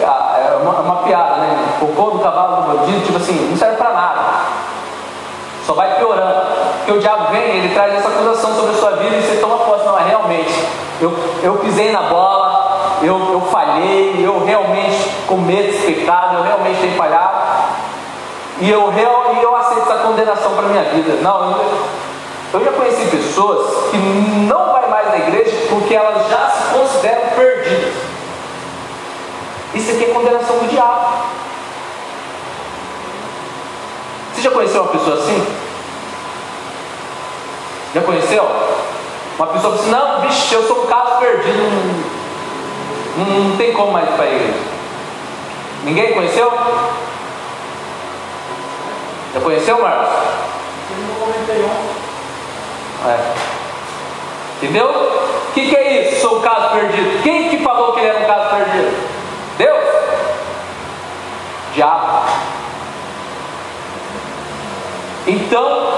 é 0.00 0.58
uma, 0.62 0.72
uma, 0.80 0.96
piada, 1.02 1.36
né? 1.36 1.76
O 1.80 1.86
cocô 1.86 2.10
do 2.10 2.18
cavalo 2.20 2.62
do 2.62 2.78
bandido, 2.78 3.04
tipo 3.04 3.16
assim, 3.16 3.48
não 3.50 3.56
serve 3.56 3.76
para 3.76 3.90
nada. 3.90 4.20
Só 5.66 5.72
vai 5.72 5.96
piorando. 5.96 6.46
Porque 6.78 6.92
o 6.92 7.00
diabo 7.00 7.32
vem, 7.32 7.58
ele 7.58 7.74
traz 7.74 7.94
essa 7.94 8.08
acusação 8.08 8.54
sobre 8.54 8.74
a 8.74 8.78
sua 8.78 8.90
vida 8.92 9.16
e 9.16 9.22
você 9.22 9.36
toma 9.36 9.58
posse. 9.58 9.84
Não, 9.84 9.98
é 9.98 10.04
realmente, 10.04 10.66
eu, 11.00 11.12
eu 11.42 11.54
pisei 11.56 11.90
na 11.90 12.02
bola, 12.02 12.98
eu, 13.02 13.32
eu 13.32 13.40
falhei, 13.50 14.24
eu 14.24 14.44
realmente 14.44 15.10
cometo 15.26 15.70
esse 15.70 15.92
pecado, 15.92 16.36
eu 16.36 16.42
realmente 16.42 16.80
tenho 16.80 16.96
falhado. 16.96 17.38
E 18.60 18.70
eu, 18.70 18.88
real, 18.88 19.34
e 19.38 19.42
eu 19.42 19.56
aceito 19.56 19.82
essa 19.82 20.02
condenação 20.02 20.52
para 20.52 20.68
minha 20.68 20.84
vida. 20.84 21.14
Não, 21.22 21.50
eu, 21.50 21.78
eu 22.54 22.64
já 22.64 22.72
conheci 22.72 23.04
pessoas 23.06 23.90
que 23.90 23.96
não 23.96 24.72
vai 24.72 24.88
mais 24.88 25.08
na 25.08 25.18
igreja 25.18 25.66
porque 25.68 25.94
elas 25.94 26.28
já 26.28 26.50
se 26.50 26.74
consideram 26.74 27.28
perdidas. 27.36 27.94
Isso 29.74 29.90
aqui 29.92 30.04
é 30.04 30.14
condenação 30.14 30.58
do 30.58 30.68
diabo. 30.68 31.28
Você 34.34 34.42
já 34.42 34.50
conheceu 34.50 34.82
uma 34.82 34.92
pessoa 34.92 35.16
assim? 35.16 35.46
Já 37.94 38.00
conheceu? 38.02 38.44
Uma 39.38 39.46
pessoa 39.48 39.74
que 39.74 39.80
assim, 39.80 39.90
não, 39.90 40.20
bicho, 40.20 40.54
eu 40.54 40.66
sou 40.66 40.84
um 40.84 40.86
caso 40.86 41.18
perdido, 41.18 41.58
não, 43.16 43.24
não, 43.24 43.40
não 43.50 43.56
tem 43.56 43.72
como 43.72 43.92
mais 43.92 44.08
para 44.10 44.26
igreja. 44.26 44.58
Ninguém 45.84 46.12
conheceu? 46.12 46.52
Já 49.34 49.40
conheceu, 49.40 49.80
Marcos? 49.80 50.08
Eu 50.90 51.14
comentei 51.20 51.64
ontem. 51.64 52.08
É. 53.06 53.34
Entendeu? 54.56 54.86
O 54.88 55.52
que, 55.52 55.68
que 55.68 55.76
é 55.76 56.10
isso? 56.10 56.20
Sou 56.20 56.38
um 56.38 56.42
caso 56.42 56.70
perdido. 56.74 57.22
Quem 57.22 57.48
que 57.48 57.62
falou 57.62 57.92
que 57.92 58.00
ele 58.00 58.08
era 58.08 58.20
um 58.20 58.26
caso 58.26 58.50
perdido? 58.56 59.07
Deus? 59.58 59.84
Diabo. 61.74 62.22
Então, 65.26 65.92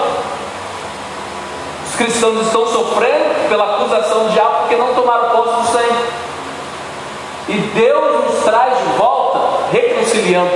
os 1.87 1.95
cristãos 1.95 2.47
estão 2.47 2.67
sofrendo 2.67 3.49
pela 3.49 3.77
acusação 3.77 4.25
do 4.25 4.33
diabo 4.33 4.61
porque 4.61 4.77
não 4.77 4.95
tomaram 4.95 5.31
posse 5.31 5.61
do 5.61 5.73
sangue. 5.73 6.05
E 7.49 7.59
Deus 7.75 8.25
nos 8.25 8.45
traz 8.45 8.77
de 8.79 8.85
volta, 8.97 9.67
reconciliando 9.71 10.51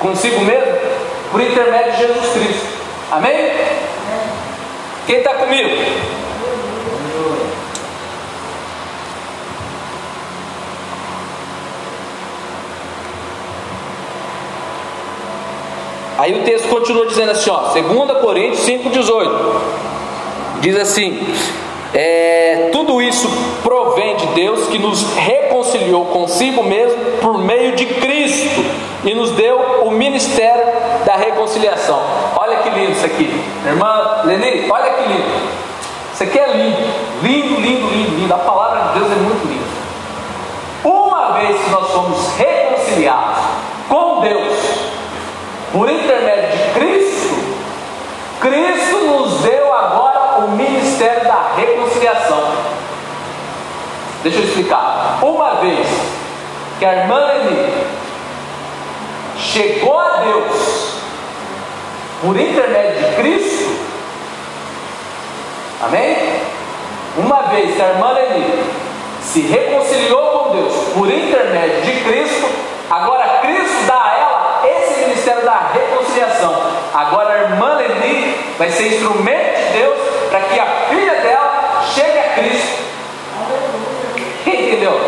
consigo 0.00 0.40
mesmo, 0.44 0.78
por 1.30 1.40
intermédio 1.40 1.92
de 1.92 1.98
Jesus 1.98 2.32
Cristo. 2.32 2.66
Amém? 3.10 3.52
Quem 5.06 5.16
está 5.16 5.34
comigo? 5.34 5.70
Aí 16.16 16.40
o 16.40 16.44
texto 16.44 16.68
continua 16.68 17.06
dizendo 17.06 17.32
assim, 17.32 17.50
ó, 17.50 17.72
2 17.72 18.18
Coríntios 18.20 18.66
5,18. 18.66 19.30
Diz 20.60 20.76
assim: 20.76 21.26
é, 21.92 22.70
tudo 22.72 23.00
isso 23.00 23.28
provém 23.62 24.16
de 24.16 24.26
Deus 24.28 24.66
que 24.68 24.78
nos 24.78 25.14
reconciliou 25.14 26.06
consigo 26.06 26.62
mesmo 26.62 26.98
por 27.20 27.38
meio 27.38 27.76
de 27.76 27.86
Cristo 27.86 28.64
e 29.04 29.14
nos 29.14 29.30
deu 29.32 29.82
o 29.84 29.90
ministério 29.92 30.64
da 31.04 31.14
reconciliação. 31.14 32.00
Olha 32.36 32.58
que 32.58 32.70
lindo 32.70 32.92
isso 32.92 33.06
aqui, 33.06 33.30
irmã 33.64 34.22
Leni, 34.24 34.68
olha 34.70 34.92
que 34.94 35.08
lindo. 35.08 35.24
Isso 36.12 36.22
aqui 36.24 36.38
é 36.38 36.56
lindo, 36.56 36.78
lindo, 37.22 37.60
lindo, 37.60 37.86
lindo, 37.88 38.16
lindo. 38.16 38.34
A 38.34 38.38
palavra 38.38 38.92
de 38.92 38.98
Deus 38.98 39.12
é 39.12 39.16
muito 39.16 39.46
linda. 39.46 39.64
Uma 40.84 41.32
vez 41.38 41.60
que 41.62 41.70
nós 41.70 41.92
somos 41.92 42.36
reconciliados 42.36 43.38
com 43.88 44.20
Deus 44.20 44.52
por 45.74 45.90
intermédio 45.90 46.56
de 46.56 46.72
Cristo, 46.78 47.34
Cristo 48.40 48.96
nos 49.06 49.40
deu 49.40 49.74
agora 49.74 50.44
o 50.44 50.50
ministério 50.52 51.24
da 51.24 51.50
reconciliação. 51.56 52.52
Deixa 54.22 54.38
eu 54.38 54.44
explicar. 54.44 55.18
Uma 55.20 55.56
vez 55.56 55.84
que 56.78 56.84
a 56.84 56.94
irmã 56.94 57.16
Leni 57.16 57.72
chegou 59.36 59.98
a 59.98 60.18
Deus 60.18 60.94
por 62.22 62.38
intermédio 62.38 63.08
de 63.08 63.16
Cristo, 63.16 63.76
amém? 65.82 66.16
Uma 67.16 67.42
vez 67.48 67.74
que 67.74 67.82
a 67.82 67.88
irmã 67.88 68.12
Leni 68.12 68.62
se 69.20 69.40
reconciliou 69.40 70.38
com 70.38 70.50
Deus 70.52 70.72
por 70.94 71.10
intermédio 71.10 71.82
de 71.82 72.04
Cristo, 72.04 72.48
agora 72.88 73.40
Cristo 73.42 73.86
dá 73.88 74.00
a 74.00 74.13
Agora 76.94 77.32
a 77.32 77.42
irmã 77.42 77.74
Leni 77.74 78.36
vai 78.56 78.70
ser 78.70 78.94
instrumento 78.94 79.56
de 79.56 79.78
Deus 79.78 79.98
para 80.30 80.40
que 80.40 80.60
a 80.60 80.66
filha 80.88 81.14
dela 81.16 81.82
chegue 81.92 82.18
a 82.18 82.34
Cristo. 82.34 82.84
Entendeu? 84.46 85.00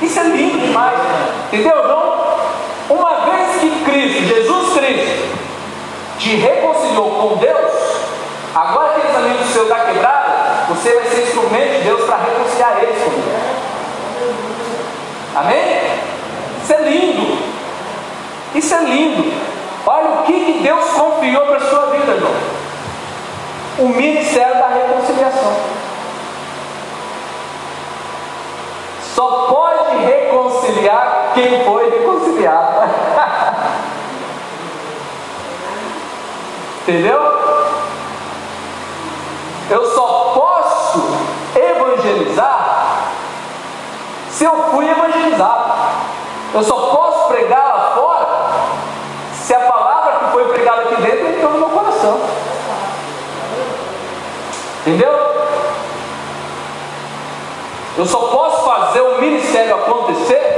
Isso 0.00 0.20
é 0.20 0.22
lindo 0.24 0.58
demais, 0.58 0.98
entendeu? 1.46 1.76
Não? 1.86 2.96
Uma 2.96 3.24
vez 3.24 3.60
que 3.60 3.84
Cristo, 3.84 4.24
Jesus 4.24 4.72
Cristo, 4.74 5.38
te 6.18 6.34
reconciliou 6.36 7.10
com 7.10 7.36
Deus, 7.36 7.72
agora 8.52 8.96
aqueles 8.96 9.16
amigos 9.16 9.46
seus 9.52 9.68
da 9.68 9.76
quebrada, 9.76 10.64
você 10.68 10.92
vai 10.92 11.04
ser 11.06 11.22
instrumento 11.22 11.78
de 11.78 11.84
Deus 11.84 12.04
para 12.04 12.16
reconciliar 12.16 12.82
eles 12.82 13.02
com 13.02 13.10
Deus. 13.10 13.42
Amém? 15.36 15.80
Isso 16.62 16.72
é 16.72 16.82
lindo. 16.82 17.38
Isso 18.56 18.74
é 18.74 18.80
lindo. 18.80 19.32
Olha 19.86 20.10
o 20.10 20.22
que, 20.22 20.44
que 20.44 20.60
Deus 20.62 20.84
confiou 20.90 21.46
para 21.46 21.56
a 21.56 21.68
sua 21.68 21.86
vida, 21.86 22.12
irmão. 22.12 22.32
O 23.78 23.88
ministério 23.88 24.54
da 24.54 24.68
reconciliação. 24.68 25.56
Só 29.14 29.46
pode 29.48 29.96
reconciliar 30.04 31.32
quem 31.34 31.64
foi 31.64 31.90
reconciliado. 31.90 32.88
Entendeu? 36.82 37.20
Eu 39.70 39.90
só 39.94 40.32
posso 40.34 41.16
evangelizar 41.56 42.62
se 44.30 44.44
eu 44.44 44.70
fui 44.70 44.88
evangelizado. 44.88 45.72
Eu 46.54 46.62
só 46.62 46.74
posso 46.94 47.28
pregar 47.28 47.66
lá 47.66 47.92
fora 47.94 48.11
se 49.42 49.54
a 49.54 49.60
palavra 49.60 50.18
que 50.20 50.32
foi 50.32 50.44
pregada 50.52 50.82
aqui 50.82 51.02
dentro 51.02 51.28
entrou 51.28 51.52
no 51.52 51.58
meu 51.58 51.68
coração. 51.70 52.20
Entendeu? 54.80 55.12
Eu 57.98 58.06
só 58.06 58.18
posso 58.28 58.64
fazer 58.64 59.00
o 59.00 59.20
ministério 59.20 59.74
acontecer 59.74 60.52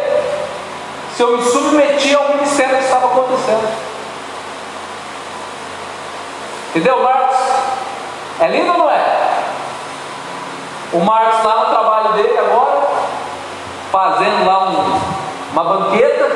se 1.16 1.22
eu 1.22 1.36
me 1.36 1.42
submeter 1.42 2.16
ao 2.16 2.28
ministério 2.30 2.76
que 2.76 2.84
estava 2.84 3.06
acontecendo. 3.06 3.68
Entendeu, 6.70 7.02
Marcos? 7.02 7.36
É 8.40 8.48
lindo 8.48 8.72
ou 8.72 8.78
não 8.78 8.90
é? 8.90 9.44
O 10.92 10.98
Marcos 11.00 11.44
lá 11.44 11.56
no 11.56 11.66
trabalho 11.66 12.12
dele 12.14 12.38
agora, 12.38 12.82
fazendo 13.90 14.44
lá 14.44 14.68
um, 14.68 15.00
uma 15.52 15.64
banqueta, 15.64 16.30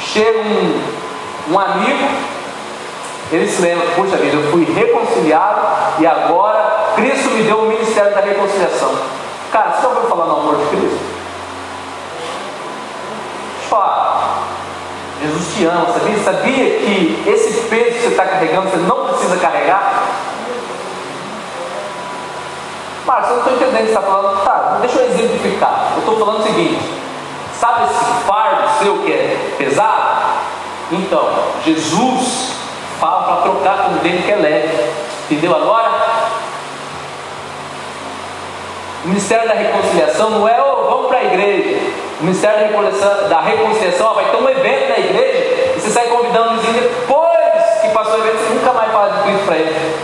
chega 0.00 0.38
um, 0.40 0.91
um 1.50 1.58
amigo, 1.58 2.08
ele 3.30 3.48
se 3.48 3.62
lembra, 3.62 3.86
puxa 3.96 4.16
vida, 4.16 4.36
eu 4.36 4.50
fui 4.50 4.64
reconciliado 4.64 5.60
e 5.98 6.06
agora 6.06 6.92
Cristo 6.94 7.30
me 7.30 7.42
deu 7.42 7.58
o 7.58 7.66
ministério 7.66 8.14
da 8.14 8.20
reconciliação. 8.20 8.94
Cara, 9.50 9.70
você 9.70 9.82
já 9.82 9.88
ouviu 9.88 10.08
falar 10.08 10.26
no 10.26 10.36
amor 10.36 10.56
de 10.56 10.66
Cristo? 10.66 11.00
Falar. 13.68 14.42
Jesus 15.22 15.54
te 15.54 15.64
ama, 15.64 15.86
sabia? 15.92 16.18
Sabia 16.18 16.78
que 16.78 17.24
esse 17.26 17.68
peso 17.68 17.92
que 17.92 18.00
você 18.00 18.08
está 18.08 18.24
carregando, 18.24 18.70
você 18.70 18.76
não 18.78 19.08
precisa 19.08 19.36
carregar? 19.36 20.02
Marcos, 23.06 23.30
eu 23.30 23.36
não 23.36 23.42
estou 23.42 23.56
entendendo 23.56 23.82
o 23.82 23.86
que 23.86 23.92
você 23.92 23.98
está 23.98 24.02
falando. 24.02 24.44
Tá, 24.44 24.78
deixa 24.80 24.98
eu 24.98 25.06
exemplificar. 25.06 25.92
Eu 25.94 25.98
estou 26.00 26.18
falando 26.18 26.40
o 26.40 26.42
seguinte: 26.42 26.82
sabe 27.58 27.84
esse 27.84 28.26
fardo 28.26 28.78
seu 28.82 28.98
que 28.98 29.12
é 29.12 29.54
pesado? 29.58 30.31
Então, 30.92 31.26
Jesus 31.64 32.52
fala 33.00 33.22
para 33.22 33.50
trocar 33.50 33.84
com 33.84 33.92
o 33.92 33.98
dele 34.00 34.22
que 34.22 34.30
é 34.30 34.36
leve. 34.36 34.90
Entendeu 35.30 35.56
agora? 35.56 35.90
O 39.04 39.08
ministério 39.08 39.48
da 39.48 39.54
reconciliação 39.54 40.30
não 40.30 40.46
é, 40.48 40.62
oh, 40.62 40.90
vamos 40.90 41.06
para 41.08 41.18
a 41.18 41.24
igreja. 41.24 41.80
O 42.20 42.24
ministério 42.24 42.58
da 42.58 42.66
reconciliação, 42.66 43.28
da 43.28 43.40
reconciliação 43.40 44.06
ó, 44.06 44.14
vai 44.14 44.26
ter 44.26 44.36
um 44.36 44.48
evento 44.48 44.88
na 44.90 44.98
igreja 44.98 45.74
e 45.76 45.80
você 45.80 45.90
sai 45.90 46.08
convidando 46.08 46.60
os 46.60 46.66
depois 46.66 47.80
que 47.80 47.88
passou 47.88 48.14
o 48.14 48.18
evento, 48.18 48.38
você 48.38 48.54
nunca 48.54 48.72
mais 48.72 48.92
fala 48.92 49.10
de 49.10 49.22
Cristo 49.22 49.46
para 49.46 49.56
ele. 49.56 49.96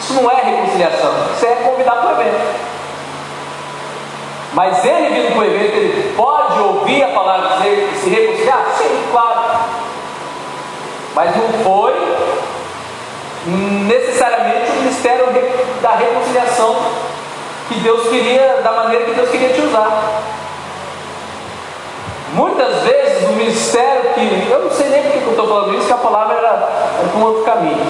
Isso 0.00 0.12
não 0.14 0.30
é 0.30 0.34
reconciliação, 0.34 1.14
isso 1.34 1.46
é 1.46 1.54
convidar 1.54 1.92
para 1.92 2.08
o 2.08 2.20
evento. 2.20 2.76
Mas 4.52 4.84
ele 4.84 5.08
vindo 5.14 5.32
para 5.32 5.40
o 5.40 5.44
evento, 5.44 5.76
ele 5.76 6.14
pode 6.16 6.58
ouvir 6.58 7.04
a 7.04 7.08
palavra 7.08 7.66
e 7.68 7.94
se 7.96 8.10
reconciliar? 8.10 8.66
Sim, 8.76 9.04
claro. 9.12 9.35
Mas 11.16 11.34
não 11.34 11.48
foi 11.64 11.94
necessariamente 13.88 14.70
o 14.70 14.74
ministério 14.82 15.26
da 15.80 15.92
reconciliação 15.92 16.76
que 17.68 17.80
Deus 17.80 18.08
queria, 18.10 18.60
da 18.62 18.72
maneira 18.72 19.06
que 19.06 19.14
Deus 19.14 19.30
queria 19.30 19.48
te 19.48 19.62
usar. 19.62 20.20
Muitas 22.34 22.82
vezes 22.82 23.30
o 23.30 23.32
ministério 23.32 24.12
que. 24.12 24.50
Eu 24.50 24.64
não 24.64 24.70
sei 24.70 24.90
nem 24.90 25.02
porque 25.04 25.24
eu 25.24 25.30
estou 25.30 25.48
falando 25.48 25.78
isso, 25.78 25.86
que 25.86 25.92
a 25.94 25.96
palavra 25.96 26.36
era, 26.36 26.68
um 27.16 27.22
outro 27.22 27.44
caminho. 27.44 27.86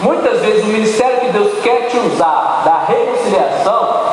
Muitas 0.00 0.40
vezes 0.40 0.64
o 0.64 0.68
ministério 0.68 1.20
que 1.20 1.32
Deus 1.32 1.62
quer 1.62 1.88
te 1.88 1.98
usar 1.98 2.62
da 2.64 2.84
reconciliação 2.88 4.04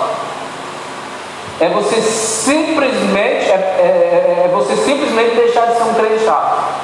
é 1.61 1.69
você 1.69 2.01
simplesmente 2.01 3.49
é, 3.49 3.53
é, 3.53 4.43
é 4.45 4.51
você 4.51 4.75
simplesmente 4.75 5.35
deixar 5.35 5.67
de 5.67 5.77
ser 5.77 5.83
um 5.83 5.93
crente 5.93 6.25
chato. 6.25 6.80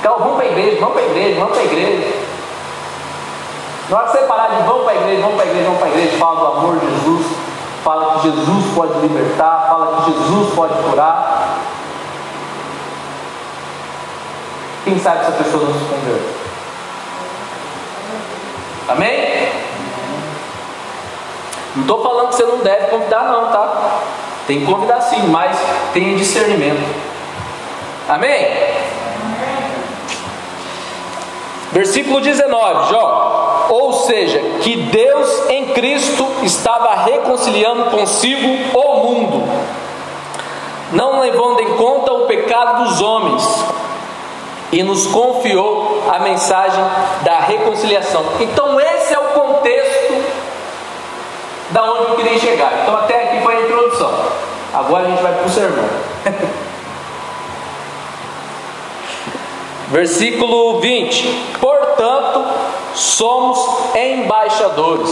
Então 0.00 0.16
vamos 0.18 0.36
para 0.36 0.44
a 0.44 0.48
igreja, 0.48 0.80
vamos 0.80 0.94
para 0.94 1.02
a 1.02 1.06
igreja, 1.06 1.40
vamos 1.40 1.52
para 1.52 1.60
a 1.60 1.64
igreja. 1.64 2.28
Na 3.88 3.96
hora 3.96 4.06
que 4.06 4.12
você 4.12 4.24
parar 4.24 4.48
de 4.48 4.62
vamos 4.62 4.84
para 4.84 4.92
a 4.92 4.96
igreja, 4.96 5.22
vamos 5.22 5.36
para 5.36 5.44
a 5.44 5.48
igreja, 5.48 5.64
vamos 5.64 5.78
para 5.78 5.88
a 5.88 5.90
igreja, 5.90 6.18
fala 6.18 6.40
do 6.40 6.58
amor 6.58 6.78
de 6.78 6.86
Jesus, 6.86 7.26
fala 7.82 8.14
que 8.14 8.22
Jesus 8.22 8.74
pode 8.74 8.98
libertar, 9.00 9.66
fala 9.68 9.96
que 9.96 10.12
Jesus 10.12 10.54
pode 10.54 10.74
curar. 10.82 11.58
Quem 14.84 14.98
sabe 14.98 15.20
essa 15.20 15.32
pessoa 15.32 15.64
não 15.64 15.72
se 15.72 15.84
converte? 15.84 16.38
Amém? 18.88 19.48
Não 21.76 21.82
estou 21.82 22.02
falando 22.02 22.28
que 22.28 22.36
você 22.36 22.44
não 22.44 22.58
deve 22.58 22.86
convidar, 22.86 23.24
não, 23.24 23.52
tá? 23.52 24.00
Tem 24.46 24.60
que 24.60 24.66
convidar 24.66 25.00
sim, 25.00 25.26
mas 25.28 25.58
tenha 25.92 26.16
discernimento. 26.16 26.94
Amém? 28.08 28.46
Versículo 31.72 32.20
19, 32.20 32.90
Jó. 32.90 33.66
Ou 33.70 33.92
seja, 33.92 34.40
que 34.62 34.76
Deus 34.76 35.50
em 35.50 35.66
Cristo 35.66 36.26
estava 36.42 36.94
reconciliando 36.94 37.90
consigo 37.90 38.78
o 38.78 39.04
mundo, 39.04 39.48
não 40.92 41.20
levando 41.20 41.60
em 41.60 41.76
conta 41.76 42.12
o 42.12 42.26
pecado 42.26 42.84
dos 42.84 43.02
homens, 43.02 43.64
e 44.72 44.82
nos 44.82 45.06
confiou 45.06 46.02
a 46.08 46.18
mensagem 46.18 46.82
da 47.22 47.40
reconciliação. 47.40 48.24
Então, 48.40 48.80
esse 48.80 49.14
é 49.14 49.18
o 49.18 49.24
contexto 49.28 50.24
da 51.70 51.84
onde 51.84 52.10
eu 52.10 52.16
queria 52.16 52.38
chegar. 52.38 52.80
Então, 52.82 52.94
até 52.96 53.24
aqui 53.24 53.42
foi 53.42 53.56
a 53.56 53.60
introdução. 53.62 54.12
Agora 54.72 55.06
a 55.06 55.10
gente 55.10 55.22
vai 55.22 55.32
para 55.32 55.46
o 55.46 55.50
sermão. 55.50 56.07
Versículo 59.90 60.80
20: 60.80 61.26
Portanto, 61.60 62.44
somos 62.94 63.58
embaixadores 63.94 65.10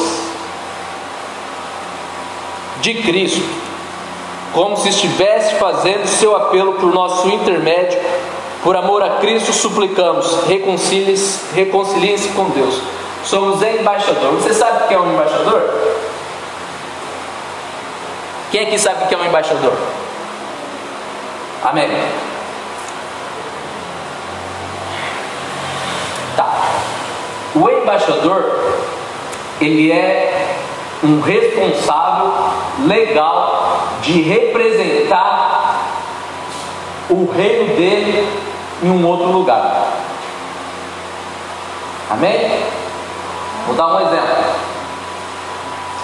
de 2.80 2.94
Cristo, 3.02 3.42
como 4.52 4.76
se 4.76 4.90
estivesse 4.90 5.54
fazendo 5.54 6.06
seu 6.06 6.36
apelo 6.36 6.74
por 6.74 6.92
nosso 6.92 7.28
intermédio, 7.28 7.98
por 8.62 8.76
amor 8.76 9.02
a 9.02 9.16
Cristo, 9.16 9.52
suplicamos, 9.52 10.44
reconciliem-se 10.46 11.54
reconciliem 11.54 12.18
com 12.34 12.50
Deus. 12.50 12.80
Somos 13.24 13.62
embaixadores. 13.62 14.42
Você 14.42 14.54
sabe 14.54 14.84
o 14.84 14.88
que 14.88 14.94
é 14.94 15.00
um 15.00 15.12
embaixador? 15.12 15.62
Quem 18.50 18.66
aqui 18.66 18.78
sabe 18.78 19.04
o 19.04 19.08
que 19.08 19.14
é 19.14 19.18
um 19.18 19.24
embaixador? 19.24 19.72
Amém. 21.64 21.88
O 27.56 27.70
embaixador, 27.70 28.44
ele 29.60 29.90
é 29.90 30.56
um 31.02 31.20
responsável 31.20 32.32
legal 32.86 33.78
de 34.02 34.20
representar 34.20 35.80
o 37.08 37.30
reino 37.30 37.74
dele 37.74 38.28
em 38.82 38.90
um 38.90 39.06
outro 39.06 39.28
lugar. 39.28 39.88
Amém? 42.10 42.62
Vou 43.66 43.74
dar 43.74 43.86
um 43.88 44.00
exemplo. 44.00 44.36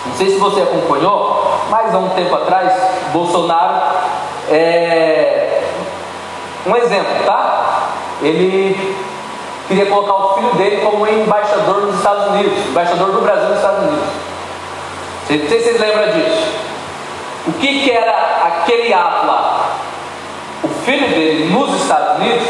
Não 0.07 0.15
sei 0.17 0.31
se 0.31 0.39
você 0.39 0.63
acompanhou, 0.63 1.61
mas 1.69 1.95
há 1.95 1.99
um 1.99 2.09
tempo 2.11 2.35
atrás, 2.35 2.73
Bolsonaro 3.13 3.83
é 4.51 5.63
um 6.67 6.77
exemplo, 6.77 7.25
tá? 7.27 7.89
Ele 8.23 8.92
queria 9.69 9.87
colocar 9.87 10.15
o 10.15 10.35
filho 10.35 10.55
dele 10.55 10.83
como 10.83 11.07
embaixador 11.07 11.83
dos 11.83 11.97
Estados 11.97 12.29
Unidos, 12.29 12.59
embaixador 12.69 13.13
do 13.13 13.21
Brasil 13.21 13.49
nos 13.49 13.57
Estados 13.57 13.79
Unidos. 13.85 14.05
Não 15.31 15.49
sei 15.49 15.61
se 15.61 15.65
vocês 15.65 15.81
lembram 15.81 16.13
disso. 16.13 16.47
O 17.47 17.53
que, 17.55 17.81
que 17.83 17.91
era 17.91 18.47
aquele 18.47 18.93
ato 18.93 19.27
lá? 19.27 19.71
O 20.63 20.69
filho 20.85 21.09
dele 21.09 21.53
nos 21.53 21.81
Estados 21.81 22.19
Unidos, 22.19 22.49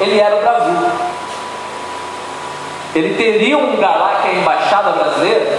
ele 0.00 0.18
era 0.18 0.36
o 0.36 0.40
Brasil. 0.40 0.90
Ele 2.94 3.14
teria 3.14 3.56
um 3.56 3.70
lugar 3.72 3.98
lá 3.98 4.20
que 4.20 4.28
é 4.28 4.30
a 4.32 4.34
embaixada 4.34 4.90
brasileira, 4.92 5.58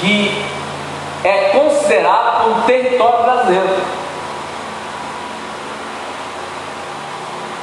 que 0.00 0.44
é 1.22 1.50
considerado 1.52 2.42
como 2.42 2.62
território 2.62 3.22
brasileiro. 3.22 3.76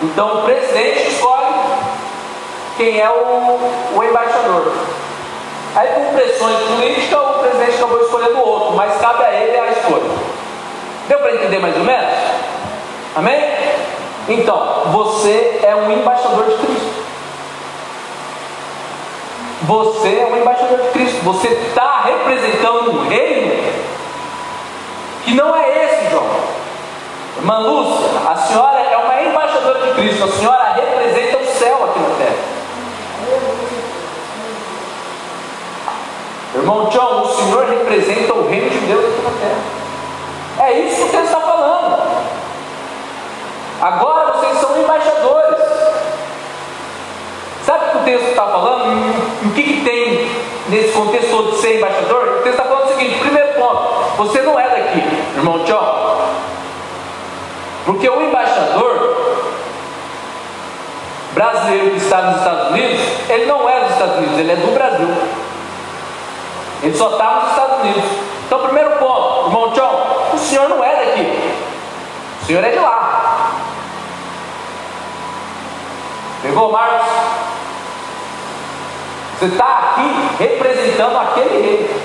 Então 0.04 0.40
o 0.40 0.42
presidente 0.44 1.10
escolhe 1.10 1.47
quem 2.78 3.00
é 3.00 3.10
o, 3.10 3.98
o 3.98 4.04
embaixador. 4.04 4.72
Aí 5.76 5.90
por 5.90 6.14
pressões 6.14 6.58
políticas 6.68 7.20
o 7.20 7.40
presidente 7.40 7.76
acabou 7.76 8.02
escolhendo 8.02 8.40
outro, 8.40 8.76
mas 8.76 8.98
cabe 9.02 9.24
a 9.24 9.34
ele 9.34 9.58
a 9.58 9.72
escolha. 9.72 10.10
Deu 11.08 11.20
para 11.20 11.36
entender 11.36 11.60
mais 11.60 11.76
ou 11.76 11.84
menos? 11.84 12.14
Amém? 13.16 13.42
Então, 14.30 14.84
você 14.92 15.60
é 15.64 15.76
um 15.76 15.92
embaixador 15.92 16.46
de 16.46 16.56
Cristo. 16.56 16.98
Você 19.64 20.20
é 20.20 20.26
um 20.32 20.38
embaixador 20.38 20.80
de 20.80 20.90
Cristo. 20.90 21.24
Você 21.24 21.48
está 21.48 22.02
representando 22.02 22.92
um 22.92 23.08
reino 23.08 23.74
que 25.24 25.34
não 25.34 25.56
é 25.56 25.86
esse, 25.86 26.12
João. 26.12 26.28
Irmã 27.38 27.58
Lúcia, 27.60 28.08
a 28.30 28.36
senhora 28.36 28.80
é 28.80 28.98
uma 28.98 29.22
embaixadora 29.22 29.88
de 29.88 29.94
Cristo. 29.94 30.24
A 30.24 30.28
senhora 30.28 30.74
representa 30.74 31.38
o 31.38 31.46
céu 31.46 31.84
aqui 31.86 32.00
na 32.00 32.16
terra. 32.18 32.58
Irmão 36.58 36.90
John, 36.90 37.22
o 37.22 37.36
Senhor 37.36 37.70
representa 37.70 38.34
o 38.34 38.50
reino 38.50 38.70
de 38.70 38.80
Deus 38.80 39.06
aqui 39.06 39.22
na 39.22 39.30
terra. 39.40 39.78
É 40.60 40.80
isso 40.80 41.06
que 41.06 41.12
texto 41.12 41.26
está 41.26 41.40
falando. 41.40 42.02
Agora 43.80 44.34
vocês 44.34 44.58
são 44.58 44.82
embaixadores. 44.82 45.60
Sabe 47.64 47.86
o 47.86 47.92
que 47.92 47.98
o 47.98 48.04
texto 48.06 48.30
está 48.30 48.46
falando? 48.48 49.46
O 49.46 49.52
que, 49.52 49.64
que 49.64 49.84
tem 49.84 50.32
nesse 50.70 50.94
contexto 50.94 51.52
de 51.52 51.58
ser 51.58 51.78
embaixador? 51.78 52.40
O 52.40 52.42
texto 52.42 52.60
está 52.60 52.64
falando 52.64 52.86
o 52.86 52.94
seguinte: 52.94 53.20
primeiro 53.20 53.54
ponto, 53.54 54.18
você 54.18 54.42
não 54.42 54.60
é 54.60 54.68
daqui, 54.68 55.04
irmão 55.36 55.64
John. 55.64 56.28
Porque 57.86 58.10
o 58.10 58.22
embaixador 58.22 59.16
brasileiro 61.34 61.92
que 61.92 61.98
está 61.98 62.24
nos 62.24 62.38
Estados 62.38 62.72
Unidos, 62.72 63.00
ele 63.30 63.46
não 63.46 63.70
é 63.70 63.82
dos 63.82 63.92
Estados 63.92 64.18
Unidos, 64.18 64.40
ele 64.40 64.52
é 64.52 64.56
do 64.56 64.74
Brasil. 64.74 65.08
Ele 66.84 66.96
só 66.96 67.12
está 67.12 67.36
nos 67.36 67.50
Estados 67.50 67.80
Unidos. 67.80 68.04
Então, 68.46 68.60
primeiro 68.60 68.92
ponto, 68.92 69.48
irmão 69.48 69.70
John, 69.72 70.32
o 70.34 70.38
senhor 70.38 70.70
não 70.70 70.84
é 70.84 70.96
daqui. 70.96 71.54
O 72.42 72.46
senhor 72.46 72.64
é 72.64 72.70
de 72.70 72.80
lá. 72.80 73.52
Pegou, 76.42 76.72
Marcos? 76.72 77.08
Você 79.38 79.46
está 79.46 79.66
aqui 79.66 80.44
representando 80.44 81.18
aquele 81.18 81.62
rei. 81.62 82.02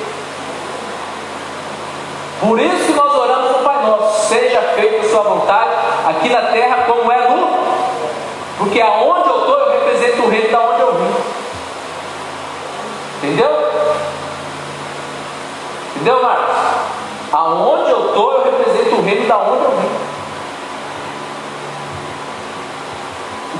Por 2.41 2.61
isso 2.61 2.87
que 2.87 2.93
nós 2.93 3.15
oramos 3.15 3.53
no 3.53 3.59
Pai 3.59 3.87
Nosso. 3.87 4.29
Seja 4.29 4.61
feita 4.75 5.07
a 5.07 5.11
sua 5.11 5.23
vontade 5.23 5.71
aqui 6.09 6.29
na 6.29 6.43
terra 6.43 6.85
como 6.87 7.13
é 7.13 7.29
no. 7.29 7.49
Porque 8.59 8.81
aonde 8.81 9.29
eu 9.29 9.39
estou, 9.39 9.59
eu 9.59 9.73
represento 9.73 10.23
o 10.23 10.29
reino 10.29 10.51
da 10.51 10.61
onde 10.61 10.81
eu 10.81 10.95
vim. 10.95 11.15
Entendeu? 13.23 13.72
Entendeu, 16.03 16.21
Marcos? 16.21 16.57
Aonde 17.33 17.91
eu 17.93 18.09
estou, 18.09 18.33
eu 18.33 18.45
represento 18.45 18.97
o 18.97 19.03
reino 19.03 19.29
da 19.29 19.39
onde 19.39 19.65
eu 19.65 19.71
vim. 19.71 19.89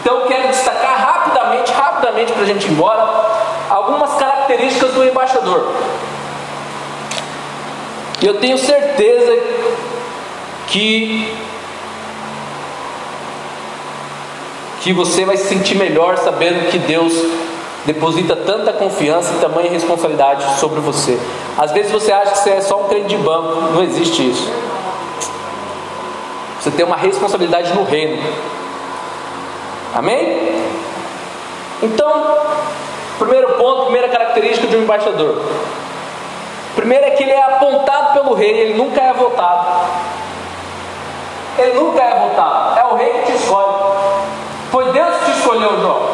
Então 0.01 0.19
eu 0.19 0.27
quero 0.27 0.49
destacar 0.49 0.99
rapidamente, 0.99 1.73
rapidamente 1.73 2.33
para 2.33 2.43
a 2.43 2.47
gente 2.47 2.67
ir 2.67 2.73
embora, 2.73 3.09
algumas 3.71 4.13
características 4.15 4.93
do 4.93 5.05
embaixador. 5.05 5.73
Eu 8.21 8.41
tenho 8.41 8.59
certeza 8.59 9.39
que 10.67 11.39
que 14.81 14.93
você 14.93 15.25
vai 15.25 15.37
se 15.37 15.47
sentir 15.47 15.77
melhor 15.77 16.19
sabendo 16.19 16.69
que 16.69 16.77
Deus 16.77 17.13
deposita 17.87 18.35
tanta 18.35 18.73
confiança 18.73 19.33
e 19.35 19.41
tamanha 19.41 19.71
responsabilidade 19.71 20.59
sobre 20.59 20.81
você. 20.81 21.17
Às 21.59 21.73
vezes 21.73 21.93
você 21.93 22.11
acha 22.11 22.33
que 22.33 22.39
você 22.39 22.51
é 22.51 22.61
só 22.61 22.81
um 22.81 22.89
crente 22.89 23.09
de 23.09 23.17
banco, 23.17 23.73
não 23.73 23.83
existe 23.83 24.31
isso. 24.31 24.51
Você 26.61 26.71
tem 26.71 26.85
uma 26.85 26.97
responsabilidade 26.97 27.75
no 27.75 27.85
reino. 27.85 28.23
Amém? 29.95 30.63
Então, 31.83 32.37
primeiro 33.19 33.55
ponto, 33.55 33.83
primeira 33.85 34.09
característica 34.09 34.67
de 34.69 34.77
um 34.77 34.83
embaixador. 34.83 35.43
Primeiro 36.75 37.05
é 37.05 37.11
que 37.11 37.23
ele 37.23 37.33
é 37.33 37.43
apontado 37.43 38.15
pelo 38.15 38.35
rei, 38.35 38.51
ele 38.51 38.75
nunca 38.75 39.01
é 39.01 39.13
votado. 39.13 39.67
Ele 41.59 41.75
nunca 41.75 42.01
é 42.03 42.29
votado, 42.29 42.79
é 42.79 42.85
o 42.85 42.97
rei 42.97 43.11
que 43.11 43.33
te 43.33 43.37
escolhe. 43.37 43.75
Foi 44.71 44.91
Deus 44.93 45.17
que 45.17 45.25
te 45.27 45.39
escolheu, 45.39 45.81
João. 45.81 46.09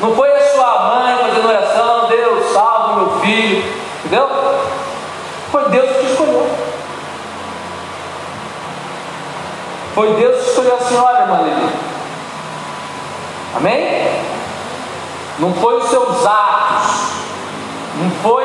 Não 0.00 0.14
foi 0.14 0.32
a 0.32 0.40
sua 0.52 0.78
mãe 0.80 1.16
fazendo 1.18 1.48
oração, 1.48 2.08
Deus 2.08 2.52
salve 2.52 3.00
meu 3.00 3.20
filho, 3.20 3.72
entendeu? 4.10 4.28
Foi 5.52 5.68
Deus 5.68 5.96
que 5.96 6.06
escolheu. 6.06 6.50
Foi 9.94 10.14
Deus 10.14 10.42
que 10.42 10.50
escolheu 10.50 10.74
a 10.74 10.80
senhora, 10.80 11.42
Lili. 11.44 11.72
Amém? 13.56 14.20
Não 15.38 15.54
foi 15.54 15.76
os 15.76 15.88
seus 15.88 16.26
atos, 16.26 16.90
não 17.96 18.10
foi 18.22 18.44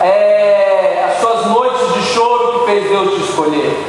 é, 0.00 1.10
as 1.10 1.20
suas 1.20 1.46
noites 1.46 1.94
de 1.94 2.02
choro 2.14 2.60
que 2.60 2.66
fez 2.66 2.88
Deus 2.88 3.14
te 3.14 3.30
escolher. 3.30 3.86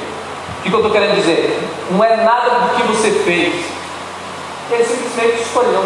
O 0.60 0.62
que, 0.64 0.74
eu 0.74 0.78
estou 0.78 0.92
querendo 0.92 1.16
dizer? 1.16 1.70
Não 1.92 2.04
é 2.04 2.18
nada 2.18 2.50
do 2.50 2.76
que 2.76 2.84
você 2.84 3.12
fez, 3.12 3.66
Ele 4.72 4.84
simplesmente 4.84 5.38
te 5.38 5.44
escolheu. 5.44 5.86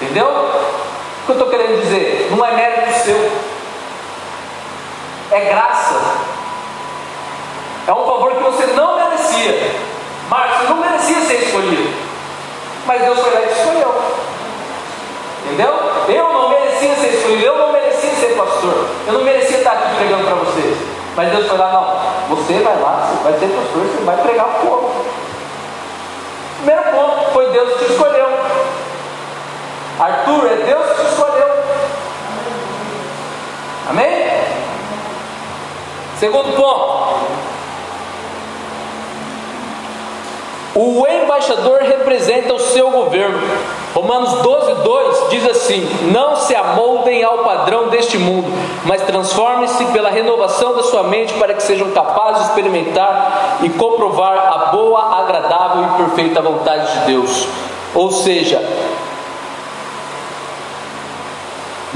Entendeu? 0.00 0.75
Que 1.26 1.32
eu 1.32 1.34
estou 1.34 1.50
querendo 1.50 1.82
dizer? 1.82 2.28
Não 2.30 2.46
é 2.46 2.52
mérito 2.52 3.04
seu, 3.04 3.32
é 5.32 5.40
graça. 5.40 6.00
É 7.88 7.92
um 7.92 8.06
favor 8.06 8.32
que 8.32 8.42
você 8.44 8.66
não 8.74 8.96
merecia. 8.96 9.72
Marcos, 10.28 10.68
não 10.68 10.76
merecia 10.76 11.20
ser 11.22 11.42
escolhido. 11.42 11.92
Mas 12.86 13.02
Deus 13.02 13.18
foi 13.18 13.32
lá 13.32 13.40
e 13.40 13.50
escolheu. 13.50 14.02
Entendeu? 15.44 15.74
Eu 16.08 16.32
não 16.32 16.48
merecia 16.48 16.94
ser 16.94 17.08
escolhido, 17.14 17.44
eu 17.44 17.58
não 17.58 17.72
merecia 17.72 18.10
ser 18.10 18.36
pastor. 18.36 18.88
Eu 19.06 19.12
não 19.12 19.24
merecia 19.24 19.58
estar 19.58 19.72
aqui 19.72 19.96
pregando 19.96 20.24
para 20.24 20.34
vocês. 20.36 20.76
Mas 21.16 21.30
Deus 21.30 21.48
foi 21.48 21.58
lá, 21.58 21.72
não. 21.72 22.36
Você 22.36 22.54
vai 22.54 22.80
lá, 22.80 23.08
você 23.08 23.22
vai 23.24 23.38
ser 23.38 23.48
pastor, 23.48 23.82
você 23.82 24.04
vai 24.04 24.16
pregar 24.18 24.46
o 24.46 24.66
povo. 24.66 25.06
Primeiro 26.58 26.82
ponto, 26.90 27.32
foi 27.32 27.50
Deus 27.50 27.72
que 27.72 27.84
te 27.84 27.92
escolheu. 27.92 28.28
Arthur, 29.98 30.46
é 30.46 30.56
Deus 30.56 30.86
que 30.86 31.04
te 31.04 31.10
escolheu. 31.10 31.48
Amém? 33.88 34.26
Segundo 36.18 36.54
ponto. 36.56 36.96
O 40.74 41.06
embaixador 41.06 41.78
representa 41.80 42.52
o 42.52 42.58
seu 42.58 42.90
governo. 42.90 43.40
Romanos 43.94 44.42
12, 44.42 44.74
2 44.82 45.30
diz 45.30 45.46
assim: 45.46 45.88
Não 46.12 46.36
se 46.36 46.54
amoldem 46.54 47.24
ao 47.24 47.38
padrão 47.38 47.88
deste 47.88 48.18
mundo, 48.18 48.52
mas 48.84 49.00
transformem-se 49.00 49.82
pela 49.86 50.10
renovação 50.10 50.74
da 50.74 50.82
sua 50.82 51.04
mente 51.04 51.32
para 51.34 51.54
que 51.54 51.62
sejam 51.62 51.90
capazes 51.92 52.42
de 52.42 52.48
experimentar 52.48 53.60
e 53.62 53.70
comprovar 53.70 54.36
a 54.36 54.58
boa, 54.66 55.18
agradável 55.20 55.84
e 55.84 55.96
perfeita 55.96 56.42
vontade 56.42 56.92
de 56.92 57.06
Deus. 57.06 57.48
Ou 57.94 58.10
seja, 58.10 58.62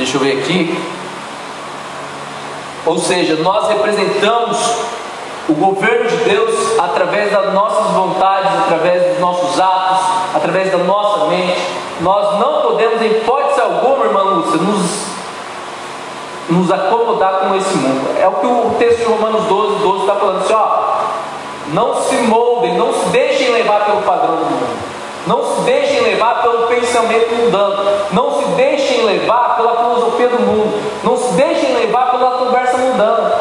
deixa 0.01 0.17
eu 0.17 0.21
ver 0.23 0.39
aqui. 0.39 0.83
Ou 2.87 2.99
seja, 2.99 3.37
nós 3.37 3.69
representamos 3.69 4.59
o 5.47 5.53
governo 5.53 6.09
de 6.09 6.17
Deus 6.25 6.79
através 6.79 7.31
das 7.31 7.53
nossas 7.53 7.93
vontades, 7.93 8.51
através 8.65 9.11
dos 9.11 9.21
nossos 9.21 9.61
atos, 9.61 10.07
através 10.35 10.73
da 10.73 10.79
nossa 10.79 11.27
mente. 11.27 11.61
Nós 12.01 12.41
não 12.41 12.63
podemos, 12.63 13.03
em 13.03 13.11
hipótese 13.11 13.61
alguma, 13.61 14.07
irmã 14.07 14.23
Lúcia, 14.23 14.59
nos, 14.59 15.05
nos 16.49 16.73
acomodar 16.73 17.41
com 17.41 17.55
esse 17.55 17.77
mundo. 17.77 18.19
É 18.19 18.27
o 18.27 18.33
que 18.33 18.47
o 18.47 18.75
texto 18.79 19.01
de 19.01 19.05
Romanos 19.05 19.45
12, 19.45 19.83
12 19.83 20.01
está 20.01 20.15
falando 20.15 20.39
assim: 20.39 20.55
ó, 20.55 21.75
não 21.75 22.03
se 22.03 22.17
moldem, 22.23 22.79
não 22.79 22.95
se 22.95 23.05
deixem 23.11 23.53
levar 23.53 23.85
pelo 23.85 24.01
padrão 24.01 24.37
do 24.37 24.45
mundo. 24.45 25.00
Não 25.27 25.45
se 25.45 25.61
deixem 25.63 26.01
levar 26.01 26.43
pelo 26.43 26.67
pensamento 26.67 27.35
mundano. 27.35 27.85
Não 28.13 28.41
se 28.41 28.45
deixem 28.53 29.05
levar 29.05 29.57
pela 29.57 29.77
filosofia 29.77 30.29
do 30.29 30.41
mundo. 30.41 30.83
Não 31.05 31.17
se 31.17 31.33
deixem 31.35 31.75
levar 31.75 32.11
pela 32.11 32.39
conversa 32.39 32.77
mundana. 32.79 33.33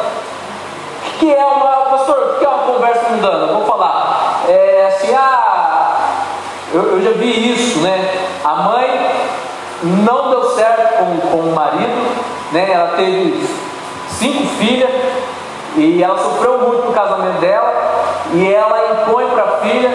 O 1.08 1.20
que 1.20 1.34
é 1.34 1.46
uma 1.46 1.70
pastor, 1.90 2.36
o 2.36 2.40
que 2.40 2.46
é 2.46 2.50
uma 2.50 2.74
conversa 2.74 3.10
mundana? 3.10 3.54
Vou 3.54 3.66
falar. 3.66 4.44
É 4.48 4.88
assim, 4.88 5.14
ah, 5.14 6.16
eu, 6.74 6.98
eu 6.98 7.02
já 7.02 7.12
vi 7.12 7.54
isso, 7.54 7.80
né? 7.80 8.28
A 8.44 8.56
mãe 8.56 9.12
não 9.84 10.30
deu 10.30 10.44
certo 10.52 10.98
com, 10.98 11.18
com 11.30 11.38
o 11.38 11.56
marido, 11.56 12.16
né? 12.52 12.72
Ela 12.72 12.94
teve 12.96 13.48
cinco 14.10 14.46
filhas 14.58 14.90
e 15.76 16.04
ela 16.04 16.18
sofreu 16.18 16.58
muito 16.60 16.88
no 16.88 16.94
casamento 16.94 17.40
dela 17.40 17.74
e 18.34 18.54
ela 18.54 19.02
impõe 19.02 19.28
para 19.28 19.44
a 19.44 19.58
filha 19.58 19.90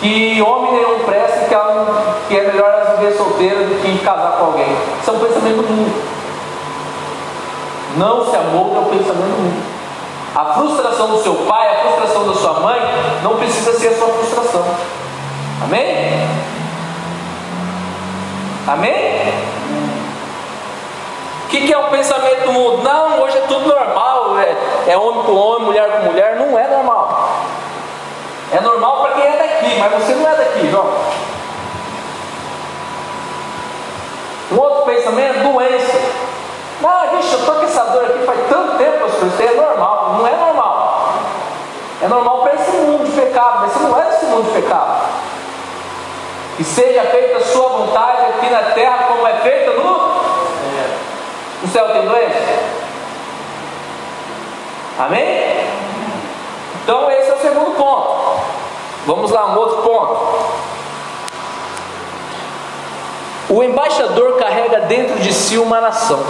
que 0.00 0.42
homem 0.42 0.72
nenhum 0.72 0.98
presta 1.00 1.44
e 1.44 1.48
que, 1.48 1.54
ela, 1.54 2.14
que 2.28 2.36
é 2.36 2.42
melhor 2.42 2.70
ela 2.70 2.96
viver 2.96 3.16
solteira 3.16 3.64
do 3.64 3.80
que 3.80 4.04
casar 4.04 4.32
com 4.32 4.35
alguém. 4.46 4.66
Isso 5.00 5.10
é 5.10 5.12
um 5.12 5.18
pensamento 5.18 5.56
do 5.56 5.72
mundo. 5.72 6.16
Não 7.96 8.30
se 8.30 8.36
amolda 8.36 8.78
ao 8.78 8.84
pensamento 8.84 9.36
do 9.36 9.42
mundo. 9.42 9.76
A 10.34 10.44
frustração 10.52 11.08
do 11.08 11.22
seu 11.22 11.34
pai, 11.46 11.68
a 11.68 11.80
frustração 11.80 12.26
da 12.26 12.34
sua 12.34 12.60
mãe, 12.60 12.80
não 13.22 13.36
precisa 13.36 13.72
ser 13.72 13.88
a 13.88 13.98
sua 13.98 14.08
frustração. 14.08 14.64
Amém? 15.64 16.28
Amém? 18.66 19.32
O 21.44 21.48
que, 21.48 21.66
que, 21.66 21.72
é 21.72 21.78
o 21.78 21.84
pensamento 21.84 22.44
do 22.46 22.52
mundo? 22.52 22.82
Não, 22.82 23.22
hoje 23.22 23.38
é 23.38 23.40
tudo 23.42 23.66
normal, 23.68 24.38
é, 24.40 24.92
é 24.92 24.98
homem 24.98 25.22
com 25.22 25.34
homem, 25.34 25.66
mulher 25.66 25.90
com 25.90 26.06
mulher, 26.06 26.36
não 26.36 26.58
é 26.58 26.66
normal. 26.66 27.40
É 28.52 28.60
normal 28.60 29.02
para 29.02 29.14
quem 29.14 29.24
é 29.24 29.36
daqui, 29.36 29.78
mas 29.78 29.92
você 29.92 30.14
não 30.14 30.28
é 30.28 30.34
daqui, 30.34 30.70
João. 30.70 31.05
Um 34.52 34.58
outro 34.58 34.82
pensamento, 34.82 35.52
doença. 35.52 35.98
Ah, 36.84 37.08
vixe, 37.10 37.32
eu 37.32 37.40
estou 37.40 37.54
com 37.56 37.64
essa 37.64 37.84
dor 37.84 38.04
aqui 38.04 38.24
faz 38.24 38.38
tanto 38.48 38.78
tempo, 38.78 39.06
isso 39.06 39.42
é 39.42 39.54
normal. 39.54 40.16
Não 40.18 40.26
é 40.26 40.36
normal. 40.36 41.12
É 42.02 42.08
normal 42.08 42.42
para 42.42 42.54
esse 42.54 42.70
mundo 42.70 43.04
de 43.04 43.12
pecado, 43.20 43.60
mas 43.62 43.72
você 43.72 43.88
não 43.88 43.98
é 43.98 44.04
desse 44.04 44.26
mundo 44.26 44.46
de 44.46 44.60
pecado. 44.60 45.06
Que 46.56 46.64
seja 46.64 47.02
feita 47.02 47.38
a 47.38 47.40
sua 47.40 47.68
vontade 47.68 48.22
aqui 48.26 48.50
na 48.50 48.62
terra, 48.72 49.04
como 49.08 49.26
é 49.26 49.34
feita 49.40 49.72
no, 49.72 49.92
no 51.62 51.68
céu. 51.72 51.88
Tem 51.92 52.02
doença? 52.02 52.76
Amém? 54.98 55.66
Então, 56.82 57.10
esse 57.10 57.30
é 57.30 57.34
o 57.34 57.40
segundo 57.40 57.76
ponto. 57.76 58.40
Vamos 59.06 59.30
lá, 59.30 59.46
um 59.46 59.58
outro 59.58 59.82
ponto. 59.82 60.65
O 63.56 63.64
embaixador 63.64 64.36
carrega 64.36 64.80
dentro 64.80 65.18
de 65.18 65.32
si 65.32 65.56
uma 65.56 65.80
nação. 65.80 66.22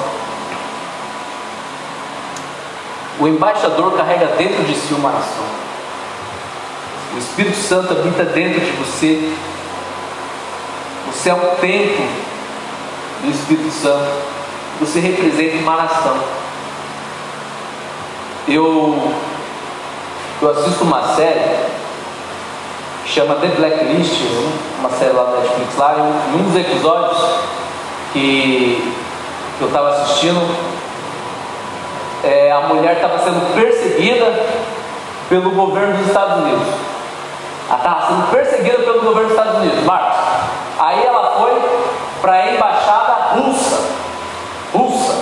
O 3.18 3.26
embaixador 3.26 3.96
carrega 3.96 4.26
dentro 4.38 4.62
de 4.62 4.72
si 4.76 4.94
uma 4.94 5.10
nação. 5.10 5.44
O 7.16 7.18
Espírito 7.18 7.56
Santo 7.56 7.94
habita 7.94 8.22
dentro 8.26 8.60
de 8.60 8.70
você. 8.70 9.34
Você 11.10 11.30
é 11.30 11.34
um 11.34 11.56
templo 11.56 12.06
do 13.24 13.30
Espírito 13.32 13.72
Santo. 13.72 14.22
Você 14.78 15.00
representa 15.00 15.56
uma 15.56 15.78
nação. 15.78 16.16
Eu, 18.46 19.12
eu 20.40 20.50
assisto 20.50 20.84
uma 20.84 21.16
série 21.16 21.40
chama 23.16 23.36
The 23.36 23.46
Blacklist, 23.46 24.20
uma 24.78 24.90
série 24.90 25.12
lá 25.12 25.24
da 25.24 25.38
Netflix 25.38 25.78
lá, 25.78 25.94
e 25.96 26.36
um 26.36 26.42
dos 26.42 26.54
episódios 26.54 27.16
que 28.12 28.94
eu 29.58 29.68
estava 29.68 29.88
assistindo, 29.88 30.54
é, 32.22 32.52
a 32.52 32.60
mulher 32.60 32.96
estava 32.96 33.18
sendo 33.20 33.54
perseguida 33.54 34.44
pelo 35.30 35.50
governo 35.52 35.96
dos 35.96 36.08
Estados 36.08 36.44
Unidos. 36.44 36.66
Ela 37.70 37.78
estava 37.78 38.06
sendo 38.06 38.30
perseguida 38.30 38.78
pelo 38.82 39.00
governo 39.00 39.30
dos 39.30 39.38
Estados 39.38 39.60
Unidos, 39.60 39.82
Marcos. 39.84 40.18
Aí 40.78 41.02
ela 41.02 41.36
foi 41.38 41.58
para 42.20 42.32
a 42.34 42.52
embaixada 42.52 43.12
russa. 43.32 43.80
Russa. 44.74 45.14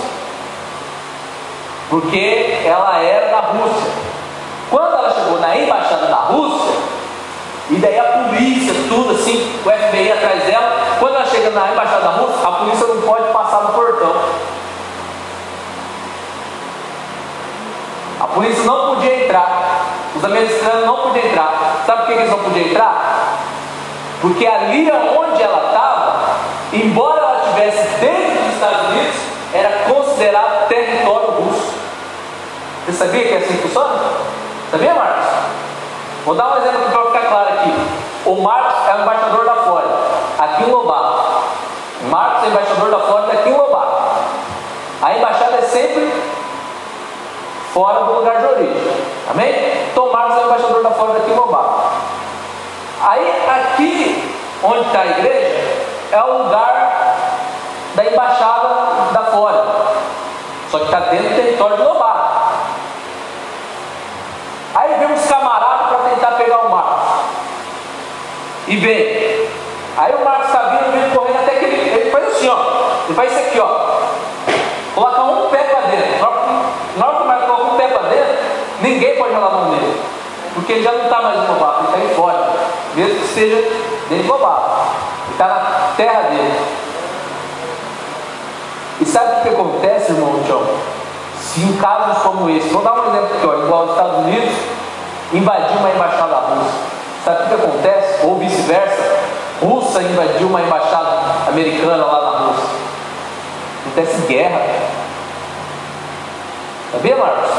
Porque 1.89 2.61
ela 2.65 3.01
era 3.01 3.31
da 3.31 3.39
Rússia. 3.39 3.91
Quando 4.69 4.93
ela 4.95 5.13
chegou 5.13 5.39
na 5.39 5.55
embaixada 5.55 6.07
da 6.07 6.15
Rússia, 6.15 6.94
e 7.69 7.75
daí 7.77 7.97
a 7.99 8.03
polícia, 8.03 8.73
tudo 8.87 9.15
assim, 9.15 9.59
o 9.65 9.69
FBI 9.69 10.11
atrás 10.11 10.43
dela, 10.43 10.97
quando 10.99 11.15
ela 11.15 11.25
chega 11.25 11.49
na 11.49 11.71
embaixada 11.71 12.01
da 12.01 12.11
Rússia, 12.11 12.47
a 12.47 12.51
polícia 12.51 12.85
não 12.87 13.01
pode 13.01 13.33
passar 13.33 13.61
no 13.63 13.73
portão. 13.73 14.15
A 18.19 18.27
polícia 18.27 18.63
não 18.63 18.95
podia 18.95 19.25
entrar. 19.25 19.85
Os 20.15 20.23
americanos 20.23 20.85
não 20.85 20.97
podiam 20.97 21.25
entrar. 21.25 21.83
Sabe 21.85 22.01
por 22.01 22.07
que 22.07 22.13
eles 22.13 22.29
não 22.29 22.39
podiam 22.39 22.67
entrar? 22.67 23.37
Porque 24.21 24.45
ali 24.45 24.91
onde 24.91 25.41
ela 25.41 25.67
estava, 25.67 26.37
embora 26.71 27.19
ela 27.19 27.41
estivesse 27.43 27.99
dentro 27.99 28.43
dos 28.43 28.53
Estados 28.53 28.89
Unidos, 28.89 29.15
era 29.53 29.69
considerado 29.89 30.67
território 30.67 31.31
russo. 31.31 31.73
Você 32.85 32.93
sabia 32.93 33.27
que 33.27 33.33
é 33.33 33.37
assim 33.37 33.57
que 33.57 33.61
funciona? 33.63 33.99
Sabia, 34.71 34.93
Marcos? 34.93 35.25
Vou 36.25 36.35
dar 36.35 36.53
um 36.53 36.57
exemplo 36.57 36.91
para. 36.91 37.04
O 38.25 38.41
Marcos 38.41 38.89
é 38.89 38.95
o 38.95 39.01
embaixador 39.01 39.45
da 39.45 39.55
Flórida, 39.55 39.93
aqui 40.39 40.63
em 40.63 40.71
Lobato. 40.71 41.43
Marcos 42.09 42.43
é 42.43 42.47
embaixador 42.47 42.89
da 42.89 42.99
Flórida 42.99 43.33
aqui 43.33 43.49
em 43.49 43.57
Lobato. 43.57 44.01
A 45.01 45.13
embaixada 45.13 45.57
é 45.57 45.61
sempre 45.61 46.11
fora 47.71 48.05
do 48.05 48.13
lugar 48.13 48.39
de 48.39 48.45
origem. 48.47 49.05
Amém? 49.29 49.87
Então 49.91 50.11
Marcos 50.11 50.37
é 50.37 50.41
o 50.41 50.45
embaixador 50.45 50.83
da 50.83 50.91
Flórida 50.91 51.19
aqui 51.19 51.31
em 51.31 51.35
Lobato. 51.35 51.81
Aí 53.01 53.43
aqui 53.47 54.33
onde 54.63 54.87
está 54.87 55.01
a 55.01 55.05
igreja 55.05 55.85
é 56.11 56.23
o 56.23 56.43
lugar 56.43 57.17
da 57.93 58.05
embaixada 58.05 58.69
da 59.11 59.21
Flórida. 59.31 59.63
Só 60.71 60.79
que 60.79 60.85
está 60.85 60.99
dentro 60.99 61.29
do 61.29 61.35
território 61.35 61.77
de 61.77 61.83
Lobato. 61.83 62.25
Aí 64.73 64.93
vem 64.99 65.13
uns 65.13 65.25
camaradas 65.27 65.87
para 65.87 66.09
tentar 66.09 66.31
pegar 66.31 66.57
o 66.59 66.69
Marcos. 66.69 67.03
E 68.67 68.77
vem. 68.77 69.47
Aí 69.97 70.13
o 70.15 70.25
Marcos 70.25 70.47
está 70.47 70.59
vindo, 70.69 70.91
vem 70.91 71.09
correndo 71.11 71.39
até 71.39 71.51
que 71.59 71.65
ele, 71.65 71.89
ele 71.89 72.11
faz 72.11 72.27
assim, 72.27 72.49
ó. 72.49 72.57
Ele 73.05 73.15
faz 73.15 73.31
isso 73.31 73.39
aqui, 73.41 73.59
ó. 73.59 73.95
Coloca 74.95 75.21
um 75.21 75.49
pé 75.49 75.59
para 75.59 75.81
dentro. 75.81 76.27
Na 76.97 77.07
hora 77.07 77.17
que 77.17 77.23
o 77.23 77.27
Marcos 77.27 77.45
coloca 77.45 77.73
um 77.73 77.77
pé 77.77 77.87
para 77.87 78.09
dentro, 78.09 78.35
ninguém 78.81 79.17
pode 79.17 79.33
rolar 79.33 79.47
a 79.47 79.51
mão 79.51 79.71
nele. 79.71 80.01
Porque 80.65 80.73
ele 80.73 80.83
já 80.83 80.93
não 80.93 81.03
está 81.03 81.21
mais 81.21 81.37
no 81.41 81.53
Lobato, 81.53 81.79
ele 81.79 81.85
está 81.85 81.97
aí 81.99 82.15
fora. 82.15 82.49
Mesmo 82.95 83.19
que 83.19 83.27
seja 83.27 83.55
dentro 84.09 84.25
do 84.25 84.31
Lobato. 84.33 84.71
Ele 85.25 85.31
está 85.33 85.47
na 85.47 85.93
terra 85.95 86.21
dele. 86.21 86.59
E 88.99 89.05
sabe 89.05 89.39
o 89.39 89.41
que 89.43 89.49
acontece, 89.49 90.11
irmão 90.11 90.41
Tião? 90.43 90.65
Se 91.39 91.61
em 91.61 91.77
casos 91.77 92.23
como 92.23 92.49
esse, 92.49 92.69
vou 92.69 92.81
dar 92.81 92.93
um 92.93 93.09
exemplo 93.09 93.35
aqui, 93.37 93.45
ó, 93.45 93.53
igual 93.63 93.83
os 93.83 93.91
Estados 93.91 94.25
Unidos 94.25 94.55
invadiu 95.31 95.77
uma 95.77 95.91
embaixada 95.91 96.35
russa. 96.35 96.71
Sabe 97.23 97.43
o 97.43 97.47
que 97.47 97.53
acontece? 97.53 98.25
Ou 98.25 98.39
vice-versa, 98.39 99.19
russa 99.61 100.01
invadiu 100.01 100.47
uma 100.47 100.61
embaixada 100.63 101.21
americana 101.47 102.05
lá 102.05 102.21
na 102.21 102.37
Rússia. 102.39 102.69
Acontece 103.81 104.21
guerra. 104.25 104.61
Sabia, 106.91 107.17
Marcos? 107.17 107.51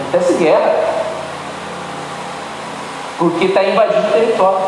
Acontece 0.00 0.34
guerra. 0.34 0.99
Porque 3.20 3.44
está 3.44 3.62
invadindo 3.62 4.08
o 4.08 4.12
território. 4.12 4.58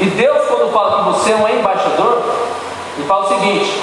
E 0.00 0.06
Deus, 0.06 0.48
quando 0.48 0.72
fala 0.72 0.96
que 0.96 1.10
você 1.10 1.30
é 1.30 1.36
um 1.36 1.48
embaixador, 1.48 2.24
ele 2.98 3.06
fala 3.06 3.24
o 3.24 3.28
seguinte: 3.28 3.80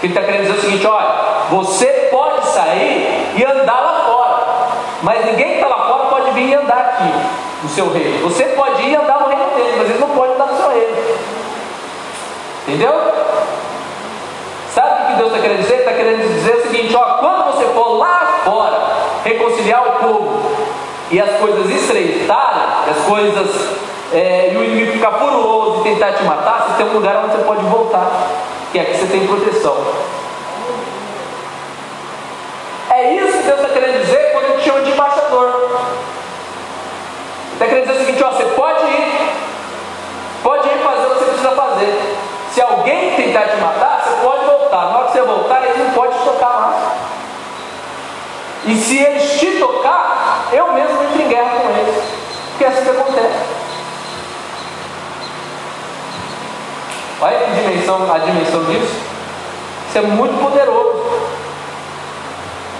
que 0.00 0.06
ele 0.06 0.12
está 0.12 0.22
querendo 0.22 0.40
dizer 0.40 0.58
o 0.58 0.60
seguinte: 0.60 0.86
olha, 0.88 1.08
você 1.50 1.86
pode 2.10 2.44
sair 2.48 3.32
e 3.36 3.44
andar 3.44 3.80
lá 3.80 4.04
fora, 4.06 4.44
mas 5.04 5.24
ninguém 5.24 5.50
que 5.50 5.54
está 5.54 5.68
lá 5.68 5.86
fora 5.86 6.04
pode 6.06 6.32
vir 6.32 6.48
e 6.48 6.54
andar 6.54 6.76
aqui 6.76 7.12
no 7.62 7.68
seu 7.68 7.92
reino. 7.92 8.28
Você 8.28 8.42
pode 8.42 8.82
ir 8.82 8.90
e 8.90 8.96
andar 8.96 9.20
no 9.20 9.28
reino 9.28 9.50
dele, 9.54 9.74
mas 9.78 9.88
ele 9.88 10.00
não 10.00 10.08
pode 10.08 10.32
andar 10.32 10.46
no 10.46 10.56
seu 10.56 10.68
reino. 10.68 10.96
Entendeu? 12.66 13.12
Sabe 14.74 14.90
o 14.90 15.06
que 15.06 15.14
Deus 15.14 15.28
está 15.28 15.42
querendo 15.42 15.62
dizer? 15.62 15.76
Está 15.76 15.92
querendo 15.92 16.22
dizer 16.26 16.56
o 16.56 16.62
seguinte: 16.62 16.96
ó, 16.96 17.04
quando 17.18 17.52
você 17.52 17.66
for 17.66 17.98
lá 17.98 18.40
fora 18.44 18.80
reconciliar 19.22 19.86
o 19.86 19.92
povo 19.92 20.76
e 21.10 21.20
as 21.20 21.38
coisas 21.38 21.70
estreitarem, 21.70 22.62
as 22.90 23.04
coisas 23.06 23.76
é, 24.12 24.52
e 24.52 24.56
o 24.56 24.64
inimigo 24.64 24.92
ficar 24.92 25.12
furioso 25.12 25.80
e 25.80 25.90
tentar 25.90 26.12
te 26.12 26.22
matar, 26.24 26.66
você 26.66 26.76
tem 26.76 26.86
um 26.86 26.94
lugar 26.94 27.24
onde 27.24 27.36
você 27.36 27.44
pode 27.44 27.64
voltar, 27.66 28.10
que 28.72 28.78
é 28.78 28.84
que 28.84 28.96
você 28.96 29.06
tem 29.06 29.26
proteção. 29.26 29.76
É 32.90 33.14
isso 33.14 33.38
que 33.38 33.44
Deus 33.44 33.60
está 33.60 33.72
querendo 33.72 34.00
dizer 34.00 34.32
quando 34.32 34.44
ele 34.44 34.58
te 34.58 34.64
chama 34.64 34.80
de 34.80 34.90
embaixador. 34.90 35.80
Está 37.52 37.66
querendo 37.66 37.86
dizer 37.86 38.00
o 38.00 38.04
seguinte: 38.04 38.24
ó, 38.24 38.30
você 38.30 38.44
pode 38.44 38.84
ir, 38.86 39.30
pode 40.42 40.68
ir 40.68 40.78
fazer 40.78 41.06
o 41.06 41.10
que 41.10 41.18
você 41.18 41.24
precisa 41.24 41.50
fazer. 41.50 42.16
Se 42.52 42.62
alguém 42.62 43.14
tentar 43.16 43.48
te 43.48 43.56
matar, 43.56 44.02
você 44.02 44.26
pode 44.26 44.44
voltar. 44.46 44.90
Na 44.90 44.98
hora 44.98 45.06
que 45.08 45.12
você 45.12 45.22
voltar, 45.22 45.62
ele 45.64 45.84
não 45.84 45.90
pode 45.90 46.18
te 46.18 46.24
tocar 46.24 46.60
mais. 46.60 47.05
E 48.66 48.74
se 48.76 48.98
eles 48.98 49.38
te 49.38 49.58
tocar, 49.58 50.48
eu 50.52 50.72
mesmo 50.72 51.02
entro 51.02 51.22
em 51.22 51.28
guerra 51.28 51.60
com 51.60 51.70
eles. 51.70 52.02
Porque 52.50 52.64
é 52.64 52.68
assim 52.68 52.82
que 52.82 52.90
acontece. 52.90 53.56
Olha 57.20 57.38
que 57.38 57.50
dimensão, 57.52 58.12
a 58.12 58.18
dimensão 58.18 58.64
disso. 58.64 58.94
Isso 59.88 59.98
é 59.98 60.02
muito 60.02 60.42
poderoso. 60.42 61.06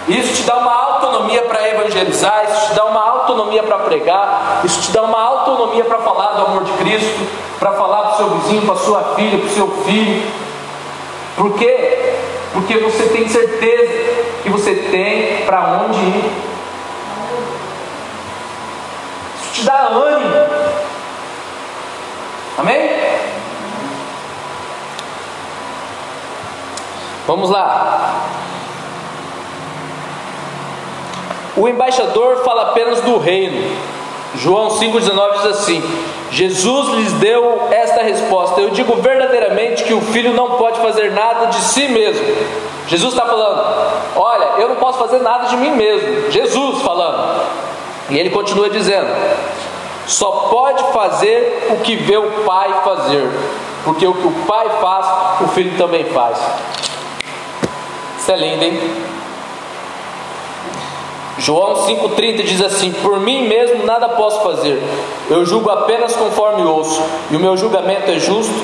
Isso 0.08 0.34
te 0.34 0.42
dá 0.42 0.58
uma 0.58 0.72
autonomia 0.72 1.42
para 1.42 1.68
evangelizar, 1.68 2.44
isso 2.48 2.68
te 2.68 2.74
dá 2.74 2.84
uma 2.84 3.00
autonomia 3.00 3.62
para 3.62 3.78
pregar, 3.78 4.60
isso 4.64 4.82
te 4.82 4.92
dá 4.92 5.02
uma 5.02 5.20
autonomia 5.20 5.84
para 5.84 5.98
falar 5.98 6.32
do 6.32 6.46
amor 6.46 6.64
de 6.64 6.72
Cristo, 6.74 7.26
para 7.58 7.72
falar 7.72 8.02
para 8.02 8.12
o 8.12 8.16
seu 8.16 8.30
vizinho, 8.30 8.62
para 8.62 8.74
a 8.74 8.78
sua 8.78 9.02
filha, 9.16 9.38
para 9.38 9.46
o 9.46 9.50
seu 9.50 9.68
filho. 9.84 10.30
Por 11.36 11.54
quê? 11.54 12.14
Porque 12.52 12.78
você 12.78 13.04
tem 13.04 13.28
certeza 13.28 14.35
que 14.46 14.52
você 14.52 14.74
tem 14.76 15.44
para 15.44 15.82
onde 15.82 15.98
ir. 15.98 16.32
Isso 19.34 19.52
te 19.52 19.64
dá 19.64 19.88
ânimo. 19.88 20.36
Amém? 22.56 22.90
Vamos 27.26 27.50
lá. 27.50 28.22
O 31.56 31.68
embaixador 31.68 32.44
fala 32.44 32.70
apenas 32.70 33.00
do 33.00 33.18
reino. 33.18 33.95
João 34.34 34.68
5,19 34.68 35.32
diz 35.36 35.46
assim: 35.46 35.82
Jesus 36.30 36.88
lhes 36.96 37.12
deu 37.14 37.68
esta 37.70 38.02
resposta: 38.02 38.60
Eu 38.60 38.70
digo 38.70 38.96
verdadeiramente 38.96 39.84
que 39.84 39.94
o 39.94 40.00
filho 40.00 40.34
não 40.34 40.52
pode 40.52 40.80
fazer 40.80 41.12
nada 41.12 41.46
de 41.46 41.56
si 41.56 41.88
mesmo. 41.88 42.24
Jesus 42.88 43.12
está 43.12 43.24
falando: 43.24 43.64
Olha, 44.16 44.60
eu 44.60 44.68
não 44.68 44.76
posso 44.76 44.98
fazer 44.98 45.20
nada 45.20 45.46
de 45.46 45.56
mim 45.56 45.70
mesmo. 45.70 46.30
Jesus 46.30 46.82
falando. 46.82 47.42
E 48.10 48.18
ele 48.18 48.30
continua 48.30 48.68
dizendo: 48.68 49.08
Só 50.06 50.30
pode 50.50 50.82
fazer 50.92 51.68
o 51.70 51.76
que 51.78 51.96
vê 51.96 52.16
o 52.16 52.30
Pai 52.44 52.74
fazer, 52.84 53.28
porque 53.84 54.06
o 54.06 54.14
que 54.14 54.26
o 54.26 54.32
Pai 54.46 54.68
faz, 54.80 55.06
o 55.42 55.48
filho 55.48 55.76
também 55.78 56.04
faz. 56.04 56.38
Isso 58.18 58.32
é 58.32 58.36
lindo, 58.36 58.64
hein? 58.64 59.15
João 61.38 61.86
5,30 61.86 62.42
diz 62.44 62.62
assim: 62.62 62.92
Por 62.92 63.20
mim 63.20 63.46
mesmo 63.46 63.84
nada 63.84 64.08
posso 64.10 64.40
fazer, 64.40 64.82
eu 65.28 65.44
julgo 65.44 65.70
apenas 65.70 66.16
conforme 66.16 66.62
ouço, 66.64 67.02
e 67.30 67.36
o 67.36 67.40
meu 67.40 67.56
julgamento 67.56 68.10
é 68.10 68.18
justo, 68.18 68.54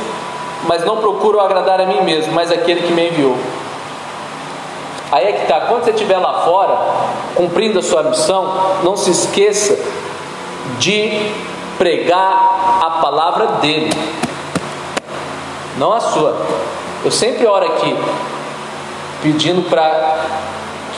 mas 0.66 0.84
não 0.84 0.96
procuro 0.96 1.40
agradar 1.40 1.80
a 1.80 1.86
mim 1.86 2.00
mesmo, 2.02 2.32
mas 2.32 2.50
aquele 2.50 2.82
que 2.82 2.92
me 2.92 3.08
enviou. 3.08 3.36
Aí 5.10 5.26
é 5.26 5.32
que 5.32 5.42
está, 5.42 5.60
quando 5.62 5.84
você 5.84 5.90
estiver 5.90 6.18
lá 6.18 6.40
fora, 6.44 6.78
cumprindo 7.34 7.78
a 7.78 7.82
sua 7.82 8.02
missão, 8.04 8.78
não 8.82 8.96
se 8.96 9.10
esqueça 9.10 9.78
de 10.78 11.30
pregar 11.76 12.80
a 12.82 12.90
palavra 13.02 13.46
dele, 13.60 13.90
não 15.76 15.92
a 15.92 16.00
sua. 16.00 16.34
Eu 17.04 17.10
sempre 17.10 17.46
oro 17.46 17.66
aqui, 17.66 17.94
pedindo 19.22 19.68
para 19.68 20.24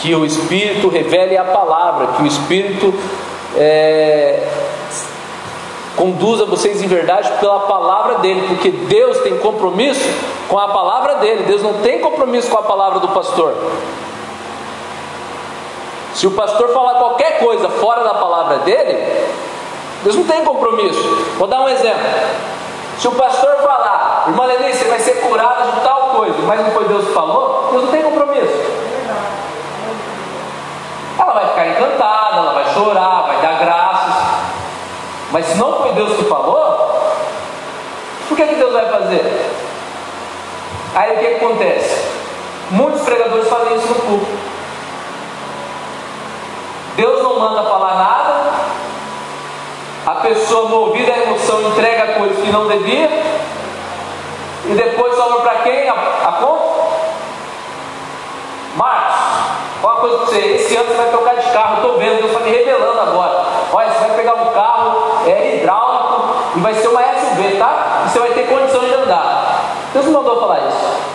que 0.05 0.15
o 0.15 0.27
Espírito 0.27 0.91
revele 0.91 1.35
a 1.35 1.45
palavra, 1.45 2.09
que 2.09 2.23
o 2.23 2.27
Espírito 2.27 2.93
é, 3.57 4.47
conduza 5.97 6.45
vocês 6.45 6.83
em 6.83 6.87
verdade 6.87 7.33
pela 7.41 7.61
palavra 7.61 8.17
dele, 8.17 8.45
porque 8.47 8.71
Deus 8.71 9.17
tem 9.21 9.39
compromisso 9.39 10.07
com 10.47 10.59
a 10.59 10.69
palavra 10.69 11.15
dele, 11.15 11.45
Deus 11.45 11.63
não 11.63 11.81
tem 11.81 12.01
compromisso 12.01 12.51
com 12.51 12.59
a 12.59 12.63
palavra 12.65 13.01
do 13.01 13.09
pastor. 13.09 13.55
Se 16.13 16.27
o 16.27 16.33
pastor 16.33 16.69
falar 16.75 16.97
qualquer 16.97 17.39
coisa 17.39 17.71
fora 17.71 18.05
da 18.05 18.13
palavra 18.13 18.59
dele, 18.59 19.27
Deus 20.03 20.17
não 20.17 20.25
tem 20.25 20.45
compromisso. 20.45 21.03
Vou 21.39 21.49
dar 21.49 21.63
um 21.63 21.69
exemplo. 21.71 22.05
Se 22.99 23.09
o 23.09 23.13
pastor 23.13 23.57
falar, 23.63 24.27
irmã 24.29 24.45
Lenice, 24.45 24.81
você 24.81 24.85
vai 24.85 25.01
ser 25.01 25.15
curada 25.23 25.63
de 25.73 25.81
tal 25.81 26.11
coisa, 26.11 26.37
mas 26.47 26.61
não 26.61 26.73
foi 26.73 26.85
Deus 26.85 27.07
que 27.07 27.13
falou, 27.15 27.69
Deus 27.73 27.85
não 27.85 27.91
tem 27.91 28.03
compromisso. 28.03 28.85
Ela 31.19 31.33
vai 31.33 31.49
ficar 31.49 31.67
encantada, 31.69 32.37
ela 32.37 32.53
vai 32.53 32.75
chorar, 32.75 33.23
vai 33.23 33.37
dar 33.41 33.65
graças. 33.65 34.15
Mas 35.31 35.44
se 35.55 35.61
não 35.61 35.81
foi 35.81 35.93
Deus 35.93 36.17
que 36.17 36.25
falou, 36.25 37.01
o 38.29 38.35
que, 38.35 38.45
que 38.45 38.55
Deus 38.57 38.73
vai 38.73 38.91
fazer? 38.91 39.51
Aí 40.97 41.15
o 41.15 41.19
que, 41.21 41.27
acontece? 41.37 42.05
Muitos 42.71 43.03
pregadores 43.03 43.49
fazem 43.49 43.77
isso 43.77 43.87
no 43.87 43.95
público. 43.95 44.33
Deus 46.97 47.23
não 47.23 47.39
manda 47.39 47.63
falar 47.63 47.95
nada, 47.95 48.53
a 50.07 50.15
pessoa 50.23 50.69
movida 50.69 51.13
à 51.13 51.19
emoção 51.19 51.63
entrega 51.69 52.15
coisas 52.15 52.39
que 52.39 52.51
não 52.51 52.67
devia, 52.67 53.09
e 54.67 54.75
depois 54.75 55.15
sobra 55.15 55.41
para 55.41 55.55
quem 55.63 55.89
a, 55.89 55.93
a 55.93 56.33
conta? 56.33 56.75
Marcos, 58.77 59.17
uma 59.83 59.95
coisa 59.97 60.17
para 60.17 60.27
você, 60.27 60.39
esse 60.39 60.75
ano 60.75 60.89
você 60.89 60.95
vai 60.95 61.11
trocar 61.11 61.37
de 61.37 61.51
carro, 61.53 61.77
estou 61.77 61.99
vendo, 61.99 62.19
Deus 62.19 62.31
está 62.33 62.41
me 62.41 62.51
revelando 62.51 63.01
agora. 63.01 63.45
Olha, 63.73 63.91
você 63.91 63.99
vai 64.01 64.17
pegar 64.17 64.35
um 64.35 64.53
carro 64.53 64.74
é, 65.27 65.57
hidráulico 65.57 66.35
e 66.57 66.61
vai 66.61 66.75
ser 66.75 66.89
uma 66.89 67.01
SUV, 67.03 67.57
tá? 67.59 68.03
E 68.07 68.11
você 68.11 68.19
vai 68.19 68.31
ter 68.31 68.49
condição 68.49 68.81
de 68.81 68.95
andar. 68.95 69.61
Deus 69.93 70.07
me 70.07 70.13
mandou 70.13 70.41
falar 70.41 70.61
isso. 70.69 71.15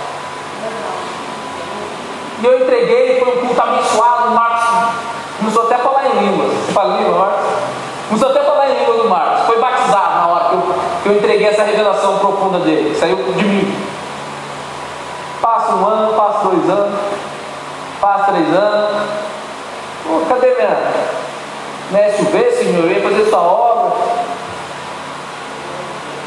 E 2.42 2.46
eu 2.46 2.62
entreguei, 2.62 3.20
foi 3.20 3.38
um 3.38 3.48
culto 3.48 3.62
abençoado, 3.62 4.32
Marcos 4.32 5.10
começou 5.40 5.64
até 5.64 5.76
a 5.76 5.80
falar 5.80 6.06
em 6.08 6.20
línguas. 6.20 6.52
Você 6.52 6.72
fala 6.74 6.98
língua, 6.98 7.18
Marcos? 7.18 7.46
Começou 8.10 8.30
até 8.30 8.40
a 8.40 8.44
falar 8.44 8.70
em 8.70 8.80
língua 8.80 8.96
do 8.96 9.10
Marcos. 9.10 9.46
Foi 9.48 9.60
batizado 9.60 10.16
na 10.16 10.28
hora 10.28 10.46
que 10.46 10.54
eu, 10.54 10.76
que 11.04 11.10
eu 11.10 11.16
entreguei 11.16 11.48
essa 11.48 11.64
revelação 11.64 12.20
profunda 12.20 12.60
dele. 12.60 12.96
Saiu 12.96 13.18
de 13.18 13.44
mim. 13.44 13.76
Passa 15.42 15.74
um 15.74 15.86
ano, 15.86 16.14
passa 16.14 16.48
dois 16.50 16.70
anos, 16.70 17.00
passa 18.02 18.32
três 18.32 18.54
anos. 18.54 19.02
Pô, 20.06 20.22
cadê 20.28 20.54
minha, 20.56 20.78
minha 21.92 22.18
SUV, 22.18 22.52
senhor? 22.52 22.86
Eu 22.86 22.92
ia 22.92 23.02
fazer 23.02 23.30
sua 23.30 23.42
obra. 23.42 23.69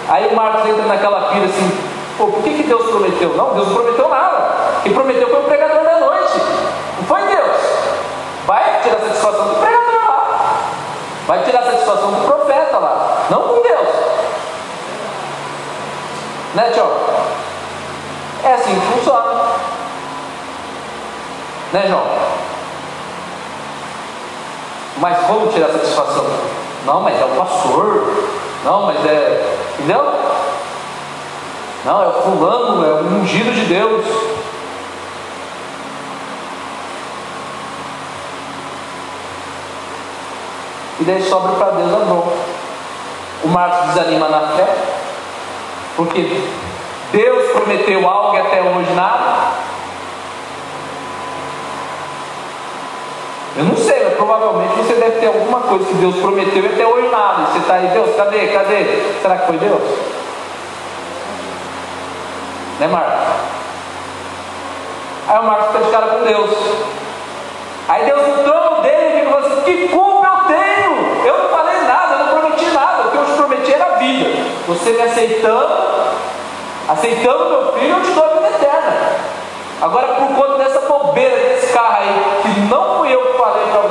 Aí 0.08 0.34
Marcos 0.34 0.68
entra 0.68 0.84
naquela 0.86 1.32
pira 1.32 1.46
assim, 1.46 1.78
pô, 2.18 2.26
por 2.26 2.42
que, 2.42 2.54
que 2.54 2.62
Deus 2.64 2.90
prometeu? 2.90 3.34
Não, 3.36 3.54
Deus 3.54 3.68
não 3.68 3.74
prometeu 3.74 4.08
nada. 4.08 4.52
Quem 4.82 4.92
prometeu 4.92 5.28
foi 5.28 5.40
o 5.40 5.44
pregador 5.44 5.84
da 5.84 6.00
noite. 6.00 6.38
Não 6.98 7.04
foi 7.06 7.22
Deus. 7.22 7.56
Vai 8.46 8.80
tirar 8.82 8.98
satisfação 9.00 9.48
do 9.48 9.54
pregador. 9.54 9.82
Vai 11.26 11.44
tirar 11.44 11.60
a 11.60 11.64
satisfação 11.64 12.10
do 12.10 12.26
profeta 12.26 12.78
lá, 12.78 13.26
não 13.30 13.42
com 13.42 13.62
Deus. 13.62 13.88
Né, 16.54 16.70
tio? 16.74 16.84
É 18.44 18.54
assim 18.54 18.74
que 18.74 18.86
funciona. 18.92 19.32
Né, 21.72 21.86
João? 21.88 22.04
Mas 24.98 25.26
vamos 25.26 25.54
tirar 25.54 25.68
a 25.68 25.72
satisfação? 25.72 26.26
Não, 26.84 27.00
mas 27.00 27.20
é 27.20 27.24
o 27.24 27.28
pastor. 27.28 28.24
Não, 28.64 28.86
mas 28.86 29.06
é. 29.06 29.51
Entendeu? 29.74 30.04
Não, 31.84 32.02
é 32.02 32.06
o 32.06 32.12
fulano, 32.12 32.84
é 32.84 32.92
o 32.92 33.20
ungido 33.20 33.52
de 33.52 33.64
Deus. 33.64 34.06
E 41.00 41.04
daí 41.04 41.22
sobra 41.22 41.52
para 41.52 41.72
Deus 41.72 41.92
a 41.92 42.04
bronca. 42.04 42.36
O 43.42 43.48
Marcos 43.48 43.88
desanima 43.88 44.28
na 44.28 44.48
fé, 44.48 44.72
porque 45.96 46.40
Deus 47.10 47.50
prometeu 47.50 48.08
algo 48.08 48.36
e 48.36 48.38
até 48.38 48.62
hoje 48.62 48.92
nada. 48.92 49.52
Eu 53.56 53.64
não 53.64 53.76
sei, 53.76 53.91
provavelmente 54.22 54.74
você 54.74 54.94
deve 54.94 55.18
ter 55.18 55.26
alguma 55.26 55.60
coisa 55.62 55.84
que 55.84 55.94
Deus 55.94 56.14
prometeu 56.16 56.62
e 56.62 56.66
até 56.66 56.86
hoje 56.86 57.08
nada. 57.08 57.46
Você 57.46 57.58
está 57.58 57.74
aí, 57.74 57.88
Deus, 57.88 58.14
cadê? 58.16 58.46
Cadê? 58.46 58.84
Será 59.20 59.36
que 59.38 59.46
foi 59.48 59.56
Deus? 59.56 59.82
Né, 62.78 62.86
Marcos? 62.86 63.34
Aí 65.28 65.38
o 65.38 65.42
Marcos 65.42 65.66
fica 65.72 65.84
de 65.84 65.90
cara 65.90 66.06
com 66.06 66.24
Deus. 66.24 66.50
Aí 67.88 68.04
Deus 68.04 68.28
no 68.28 68.44
trono 68.44 68.82
dele 68.82 69.22
e 69.22 69.28
falou 69.28 69.38
assim: 69.40 69.60
Que 69.62 69.88
culpa 69.88 70.26
eu 70.26 70.56
tenho? 70.56 71.26
Eu 71.26 71.38
não 71.42 71.48
falei 71.50 71.80
nada, 71.80 72.14
eu 72.14 72.18
não 72.18 72.40
prometi 72.40 72.64
nada. 72.66 73.02
O 73.02 73.10
que 73.10 73.16
eu 73.16 73.24
te 73.24 73.32
prometi 73.32 73.74
era 73.74 73.96
vida. 73.96 74.30
Você 74.68 74.92
me 74.92 75.02
aceitando, 75.02 75.74
aceitando 76.88 77.50
meu 77.50 77.72
filho, 77.72 77.96
eu 77.96 78.02
te 78.02 78.10
dou 78.12 78.24
a 78.24 78.28
vida 78.28 78.48
eterna. 78.50 79.16
Agora, 79.80 80.06
por 80.14 80.28
conta 80.36 80.58
dessa 80.58 80.80
bobeira 80.82 81.36
desse 81.36 81.72
carro 81.72 81.96
aí, 81.98 82.42
que 82.42 82.60
não 82.72 82.98
fui 82.98 83.12
eu 83.12 83.20
que 83.20 83.38
falei 83.38 83.66
para 83.66 83.82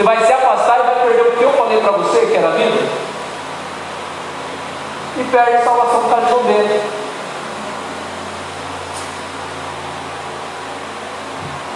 você, 0.00 0.02
vai 0.02 0.24
se 0.24 0.32
afastar 0.32 0.80
e 0.80 0.82
vai 0.82 0.94
perder 1.06 1.28
o 1.28 1.36
que 1.36 1.42
eu 1.42 1.52
falei 1.52 1.78
para 1.78 1.92
você, 1.92 2.26
que 2.26 2.36
era 2.36 2.48
a 2.48 2.52
vida. 2.52 2.88
E 5.18 5.24
perde 5.24 5.56
a 5.56 5.64
salvação 5.64 6.02
do 6.02 6.08
caixão 6.08 6.42
dele. 6.44 6.82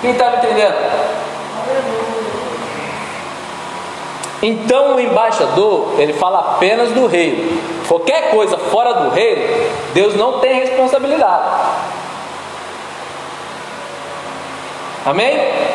Quem 0.00 0.10
está 0.12 0.30
me 0.30 0.36
entendendo? 0.36 1.14
Então 4.42 4.96
o 4.96 5.00
embaixador, 5.00 5.94
ele 5.98 6.12
fala 6.12 6.40
apenas 6.40 6.90
do 6.90 7.06
reino. 7.06 7.60
Qualquer 7.88 8.30
coisa 8.30 8.58
fora 8.58 8.92
do 8.94 9.10
reino, 9.10 9.70
Deus 9.94 10.14
não 10.14 10.40
tem 10.40 10.60
responsabilidade. 10.60 11.44
Amém? 15.06 15.73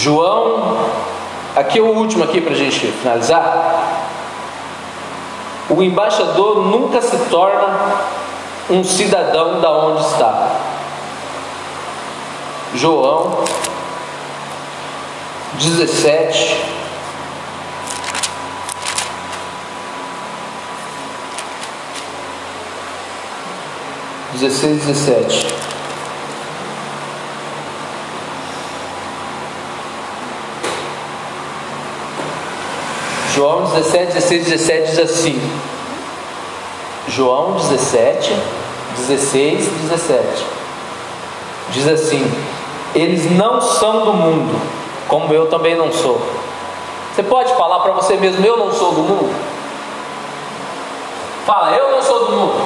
João, 0.00 0.78
aqui 1.54 1.78
é 1.78 1.82
o 1.82 1.94
último 1.94 2.24
aqui 2.24 2.40
para 2.40 2.54
a 2.54 2.56
gente 2.56 2.86
finalizar. 2.86 4.08
O 5.68 5.82
embaixador 5.82 6.64
nunca 6.64 7.02
se 7.02 7.18
torna 7.28 8.00
um 8.70 8.82
cidadão 8.82 9.60
da 9.60 9.70
onde 9.70 10.00
está. 10.06 10.52
João 12.74 13.44
17, 15.58 16.56
16, 24.32 24.86
17. 24.86 25.59
João 33.40 33.62
17, 33.62 34.12
16, 34.12 34.44
17 34.44 34.90
diz 34.90 34.98
assim. 34.98 35.50
João 37.08 37.52
17, 37.52 38.36
16, 39.08 39.66
17. 39.66 40.46
Diz 41.70 41.88
assim: 41.88 42.30
Eles 42.94 43.30
não 43.30 43.58
são 43.62 44.04
do 44.04 44.12
mundo, 44.12 44.60
como 45.08 45.32
eu 45.32 45.46
também 45.46 45.74
não 45.74 45.90
sou. 45.90 46.20
Você 47.14 47.22
pode 47.22 47.54
falar 47.54 47.78
para 47.78 47.92
você 47.92 48.14
mesmo: 48.18 48.44
Eu 48.44 48.58
não 48.58 48.70
sou 48.74 48.92
do 48.92 49.00
mundo? 49.00 49.34
Fala, 51.46 51.74
eu 51.74 51.92
não 51.92 52.02
sou 52.02 52.26
do 52.26 52.32
mundo. 52.32 52.60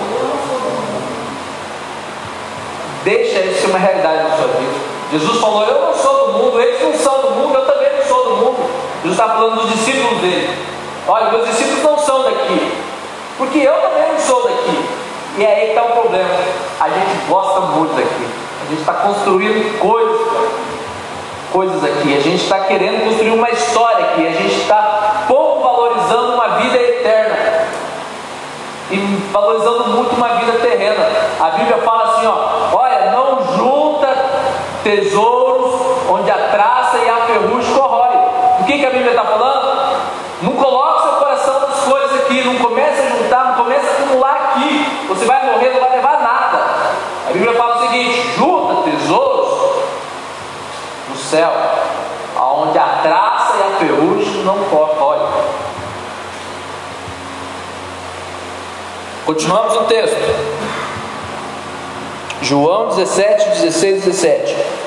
Deixa 3.04 3.38
isso 3.42 3.60
ser 3.60 3.66
uma 3.68 3.78
realidade 3.78 4.28
na 4.28 4.36
sua 4.36 4.48
vida. 4.48 4.74
Jesus 5.12 5.40
falou: 5.40 5.62
Eu 5.62 5.82
não 5.82 5.94
sou 5.94 6.26
do 6.26 6.32
mundo, 6.32 6.60
eles 6.60 6.82
não 6.82 6.94
são 6.94 7.22
do 7.22 7.30
mundo, 7.30 7.54
eu 7.58 7.64
também 7.64 7.96
não 7.96 8.04
sou 8.08 8.24
do 8.24 8.36
mundo. 8.38 8.84
Jesus 9.04 9.20
está 9.20 9.28
falando 9.34 9.60
dos 9.60 9.70
discípulos 9.70 10.18
dele. 10.22 10.48
Olha, 11.06 11.30
meus 11.30 11.46
discípulos 11.46 11.82
não 11.82 11.98
são 11.98 12.22
daqui, 12.22 12.72
porque 13.36 13.58
eu 13.58 13.74
também 13.74 14.10
não 14.10 14.18
sou 14.18 14.44
daqui. 14.44 14.88
E 15.36 15.44
aí 15.44 15.68
está 15.68 15.82
o 15.82 15.90
problema. 15.90 16.30
A 16.80 16.88
gente 16.88 17.26
gosta 17.28 17.60
muito 17.60 17.94
daqui. 17.94 18.26
A 18.64 18.70
gente 18.70 18.80
está 18.80 18.94
construindo 18.94 19.78
coisas, 19.78 20.20
coisas 21.52 21.84
aqui. 21.84 22.16
A 22.16 22.20
gente 22.20 22.42
está 22.42 22.60
querendo 22.60 23.04
construir 23.04 23.32
uma 23.32 23.50
história 23.50 24.06
aqui. 24.06 24.26
A 24.26 24.32
gente 24.32 24.62
está 24.62 25.24
pouco 25.28 25.62
valorizando 25.62 26.32
uma 26.32 26.48
vida 26.60 26.78
eterna 26.78 27.36
e 28.90 28.96
valorizando 29.30 29.88
muito 29.88 30.16
uma 30.16 30.28
vida 30.28 30.52
terrena. 30.62 31.06
A 31.40 31.50
Bíblia 31.50 31.76
fala 31.78 32.04
assim: 32.04 32.26
ó, 32.26 32.78
olha, 32.78 33.10
não 33.10 33.54
junta 33.54 34.16
tesouros 34.82 35.74
onde 36.08 36.30
a 36.30 36.48
traça 36.48 36.96
e 37.04 37.08
a 37.08 37.16
ferrugem 37.26 37.74
corrói. 37.74 38.04
O 38.64 38.66
que, 38.66 38.78
que 38.78 38.86
a 38.86 38.90
Bíblia 38.90 39.10
está 39.10 39.24
falando? 39.24 40.00
Não 40.40 40.52
coloque 40.52 41.02
seu 41.02 41.12
coração 41.18 41.60
nas 41.60 41.80
coisas 41.80 42.20
aqui, 42.22 42.42
não 42.44 42.56
comece 42.56 42.98
a 42.98 43.10
juntar, 43.10 43.44
não 43.44 43.54
comece 43.62 43.86
a 43.86 43.92
acumular 43.92 44.32
aqui. 44.32 45.06
Você 45.06 45.26
vai 45.26 45.44
morrer, 45.44 45.68
não 45.68 45.80
vai 45.80 45.90
levar 45.90 46.22
nada. 46.22 46.64
A 47.28 47.32
Bíblia 47.34 47.52
fala 47.52 47.76
o 47.76 47.80
seguinte: 47.82 48.22
junta 48.38 48.90
tesouros 48.90 49.82
no 51.10 51.14
céu, 51.14 51.52
aonde 52.38 52.78
a 52.78 53.00
traça 53.02 53.54
e 53.58 53.62
a 53.62 53.78
ferrugem 53.80 54.44
não 54.44 54.58
corrói. 54.64 55.18
Continuamos 59.26 59.76
o 59.76 59.80
texto. 59.84 60.16
João 62.40 62.88
17, 62.88 63.60
16, 63.60 64.04
17. 64.04 64.83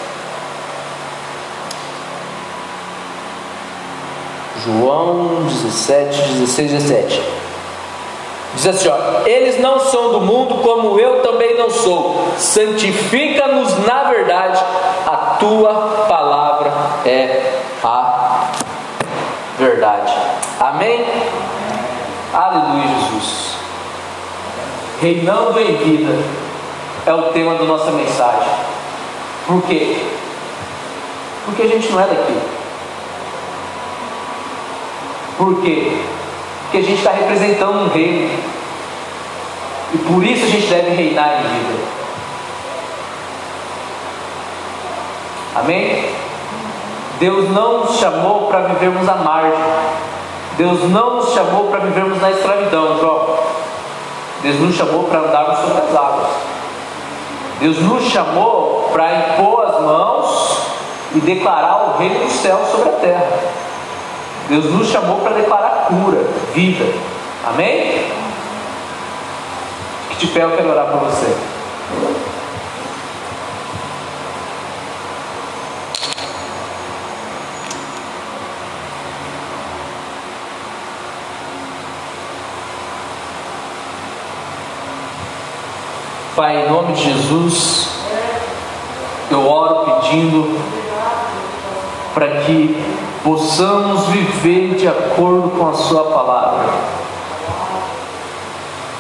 João 4.68 5.46
17, 5.46 6.34
16, 6.34 6.72
17. 6.72 7.22
Diz 8.54 8.68
assim: 8.68 8.90
ó, 8.90 9.26
Eles 9.26 9.62
não 9.62 9.80
são 9.80 10.12
do 10.12 10.20
mundo, 10.20 10.56
como 10.56 11.00
eu 11.00 11.22
também 11.22 11.58
não 11.58 11.70
sou. 11.70 12.28
Santifica-nos 12.38 13.86
na 13.86 14.04
verdade, 14.04 14.62
a 15.06 15.38
tua 15.40 16.06
palavra 16.10 16.74
é 17.06 17.62
a 17.82 18.50
verdade. 19.58 20.14
Amém? 20.60 21.06
Aleluia, 22.34 22.88
Jesus. 22.88 23.56
Reinando 25.00 25.62
em 25.62 25.78
vida 25.78 26.14
é 27.06 27.14
o 27.14 27.32
tema 27.32 27.56
da 27.56 27.64
nossa 27.64 27.92
mensagem. 27.92 28.50
Por 29.46 29.62
quê? 29.62 29.96
Porque 31.46 31.62
a 31.62 31.68
gente 31.68 31.90
não 31.90 32.02
é 32.02 32.08
daqui. 32.08 32.67
Por 35.38 35.62
quê? 35.62 36.02
Porque 36.64 36.78
a 36.78 36.82
gente 36.82 36.98
está 36.98 37.12
representando 37.12 37.86
um 37.86 37.90
reino. 37.90 38.30
E 39.94 39.98
por 40.00 40.24
isso 40.24 40.46
a 40.46 40.50
gente 40.50 40.68
deve 40.68 40.90
reinar 40.96 41.40
em 41.40 41.44
vida. 41.44 41.84
Amém? 45.56 46.10
Deus 47.20 47.50
não 47.50 47.80
nos 47.80 47.98
chamou 47.98 48.48
para 48.48 48.62
vivermos 48.62 49.08
à 49.08 49.16
margem. 49.16 49.54
Deus 50.58 50.90
não 50.90 51.16
nos 51.16 51.34
chamou 51.34 51.66
para 51.66 51.80
vivermos 51.80 52.22
na 52.22 52.32
escravidão, 52.32 53.00
João. 53.00 53.38
Deus 54.42 54.60
nos 54.60 54.76
chamou 54.76 55.04
para 55.06 55.20
andarmos 55.20 55.60
sobre 55.60 55.82
as 55.82 55.96
águas. 55.96 56.28
Deus 57.60 57.80
nos 57.80 58.04
chamou 58.04 58.90
para 58.92 59.16
impor 59.16 59.66
as 59.66 59.82
mãos 59.82 60.58
e 61.16 61.20
declarar 61.20 61.90
o 61.90 61.98
reino 61.98 62.24
dos 62.26 62.34
céus 62.34 62.68
sobre 62.70 62.90
a 62.90 62.94
terra. 62.94 63.40
Deus 64.50 64.66
nos 64.72 64.88
chamou 64.88 65.20
para 65.20 65.34
declarar 65.34 65.88
cura, 65.88 66.26
vida. 66.54 66.86
Amém? 67.46 68.06
Que 70.10 70.16
de 70.16 70.28
pé 70.28 70.44
eu 70.44 70.52
quero 70.52 70.70
orar 70.70 70.88
por 70.88 71.00
você. 71.02 71.36
Pai, 86.38 86.66
em 86.66 86.70
nome 86.70 86.94
de 86.94 87.04
Jesus, 87.04 87.90
eu 89.30 89.46
oro 89.50 89.86
pedindo 89.86 90.62
para 92.14 92.28
que 92.42 93.07
possamos 93.28 94.08
viver 94.08 94.76
de 94.76 94.88
acordo 94.88 95.50
com 95.50 95.68
a 95.68 95.74
Sua 95.74 96.06
palavra. 96.06 96.74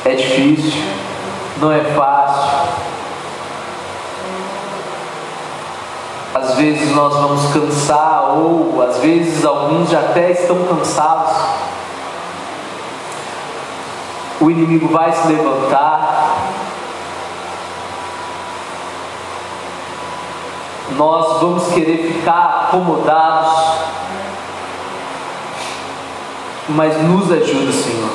É 0.04 0.16
difícil, 0.16 0.84
não 1.62 1.72
é 1.72 1.80
fácil. 1.80 2.68
Às 6.36 6.56
vezes 6.56 6.94
nós 6.94 7.14
vamos 7.14 7.54
cansar, 7.54 8.38
ou 8.38 8.82
às 8.82 8.98
vezes 8.98 9.46
alguns 9.46 9.90
já 9.90 10.00
até 10.00 10.32
estão 10.32 10.62
cansados. 10.66 11.34
O 14.42 14.52
inimigo 14.52 14.90
vai 14.90 15.14
se 15.14 15.26
levantar, 15.26 16.36
nós 20.98 21.42
vamos 21.42 21.68
querer 21.74 22.12
ficar 22.12 22.68
acomodados, 22.68 23.78
mas 26.70 27.02
nos 27.04 27.32
ajuda, 27.32 27.72
Senhor. 27.72 28.10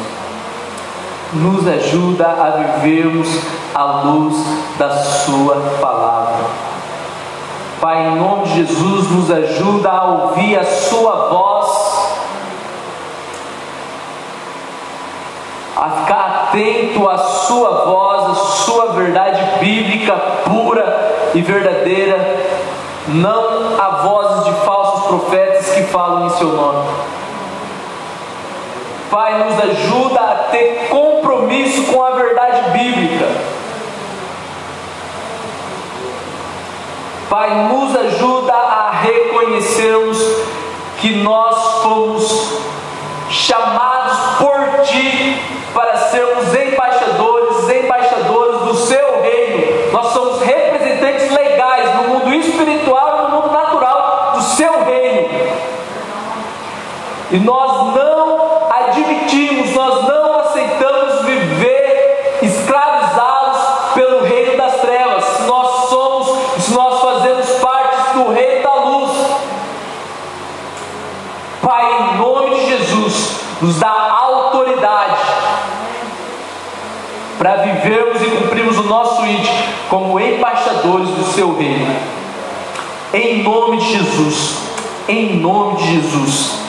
Nos 1.32 1.66
ajuda 1.66 2.26
a 2.26 2.50
vivermos 2.50 3.28
a 3.74 3.84
luz 3.84 4.36
da 4.78 4.90
Sua 4.90 5.56
palavra. 5.80 6.44
Pai, 7.80 8.06
em 8.06 8.16
nome 8.16 8.44
de 8.44 8.54
Jesus, 8.56 9.10
nos 9.10 9.30
ajuda 9.30 9.90
a 9.90 10.04
ouvir 10.04 10.58
a 10.58 10.64
Sua 10.64 11.28
voz, 11.30 12.12
a 15.76 15.90
ficar 15.90 16.48
atento 16.48 17.08
à 17.08 17.18
Sua 17.18 17.84
voz, 17.86 18.30
à 18.30 18.34
Sua 18.34 18.92
verdade 18.92 19.58
bíblica 19.58 20.14
pura 20.44 21.30
e 21.34 21.40
verdadeira 21.40 22.42
não 23.08 23.80
a 23.80 24.02
vozes 24.02 24.44
de 24.44 24.52
falsos 24.64 25.06
profetas 25.06 25.70
que 25.70 25.82
falam 25.84 26.26
em 26.26 26.30
seu 26.30 26.48
nome. 26.52 26.88
Pai, 29.12 29.44
nos 29.44 29.60
ajuda 29.60 30.20
a 30.20 30.34
ter 30.50 30.88
compromisso 30.88 31.82
com 31.92 32.02
a 32.02 32.12
verdade 32.12 32.70
bíblica. 32.70 33.28
Pai, 37.28 37.68
nos 37.68 37.94
ajuda 37.94 38.54
a 38.54 38.90
reconhecermos 38.90 40.18
que 40.96 41.16
nós 41.16 41.82
fomos 41.82 42.58
chamados 43.28 44.16
por 44.38 44.80
Ti 44.82 45.42
para 45.74 45.94
sermos 46.08 46.54
embaixadores, 46.54 47.68
embaixadoras 47.68 48.60
do 48.62 48.74
Seu 48.76 49.20
reino. 49.20 49.92
Nós 49.92 50.06
somos 50.06 50.40
representantes 50.40 51.30
legais 51.30 51.96
no 51.96 52.14
mundo 52.14 52.32
espiritual 52.32 53.18
e 53.18 53.30
no 53.30 53.42
mundo 53.42 53.52
natural 53.52 54.32
do 54.36 54.40
Seu 54.40 54.82
reino. 54.84 55.52
E 57.30 57.38
nós 57.38 57.91
nos 73.62 73.78
dá 73.78 74.18
autoridade 74.20 75.16
para 77.38 77.56
vivermos 77.56 78.20
e 78.20 78.26
cumprirmos 78.26 78.76
o 78.78 78.82
nosso 78.82 79.24
íntimo 79.24 79.56
como 79.88 80.18
embaixadores 80.18 81.08
do 81.08 81.24
seu 81.32 81.56
reino. 81.56 81.96
Em 83.14 83.42
nome 83.42 83.78
de 83.78 83.92
Jesus, 83.92 84.58
em 85.08 85.36
nome 85.36 85.76
de 85.76 85.92
Jesus. 85.92 86.61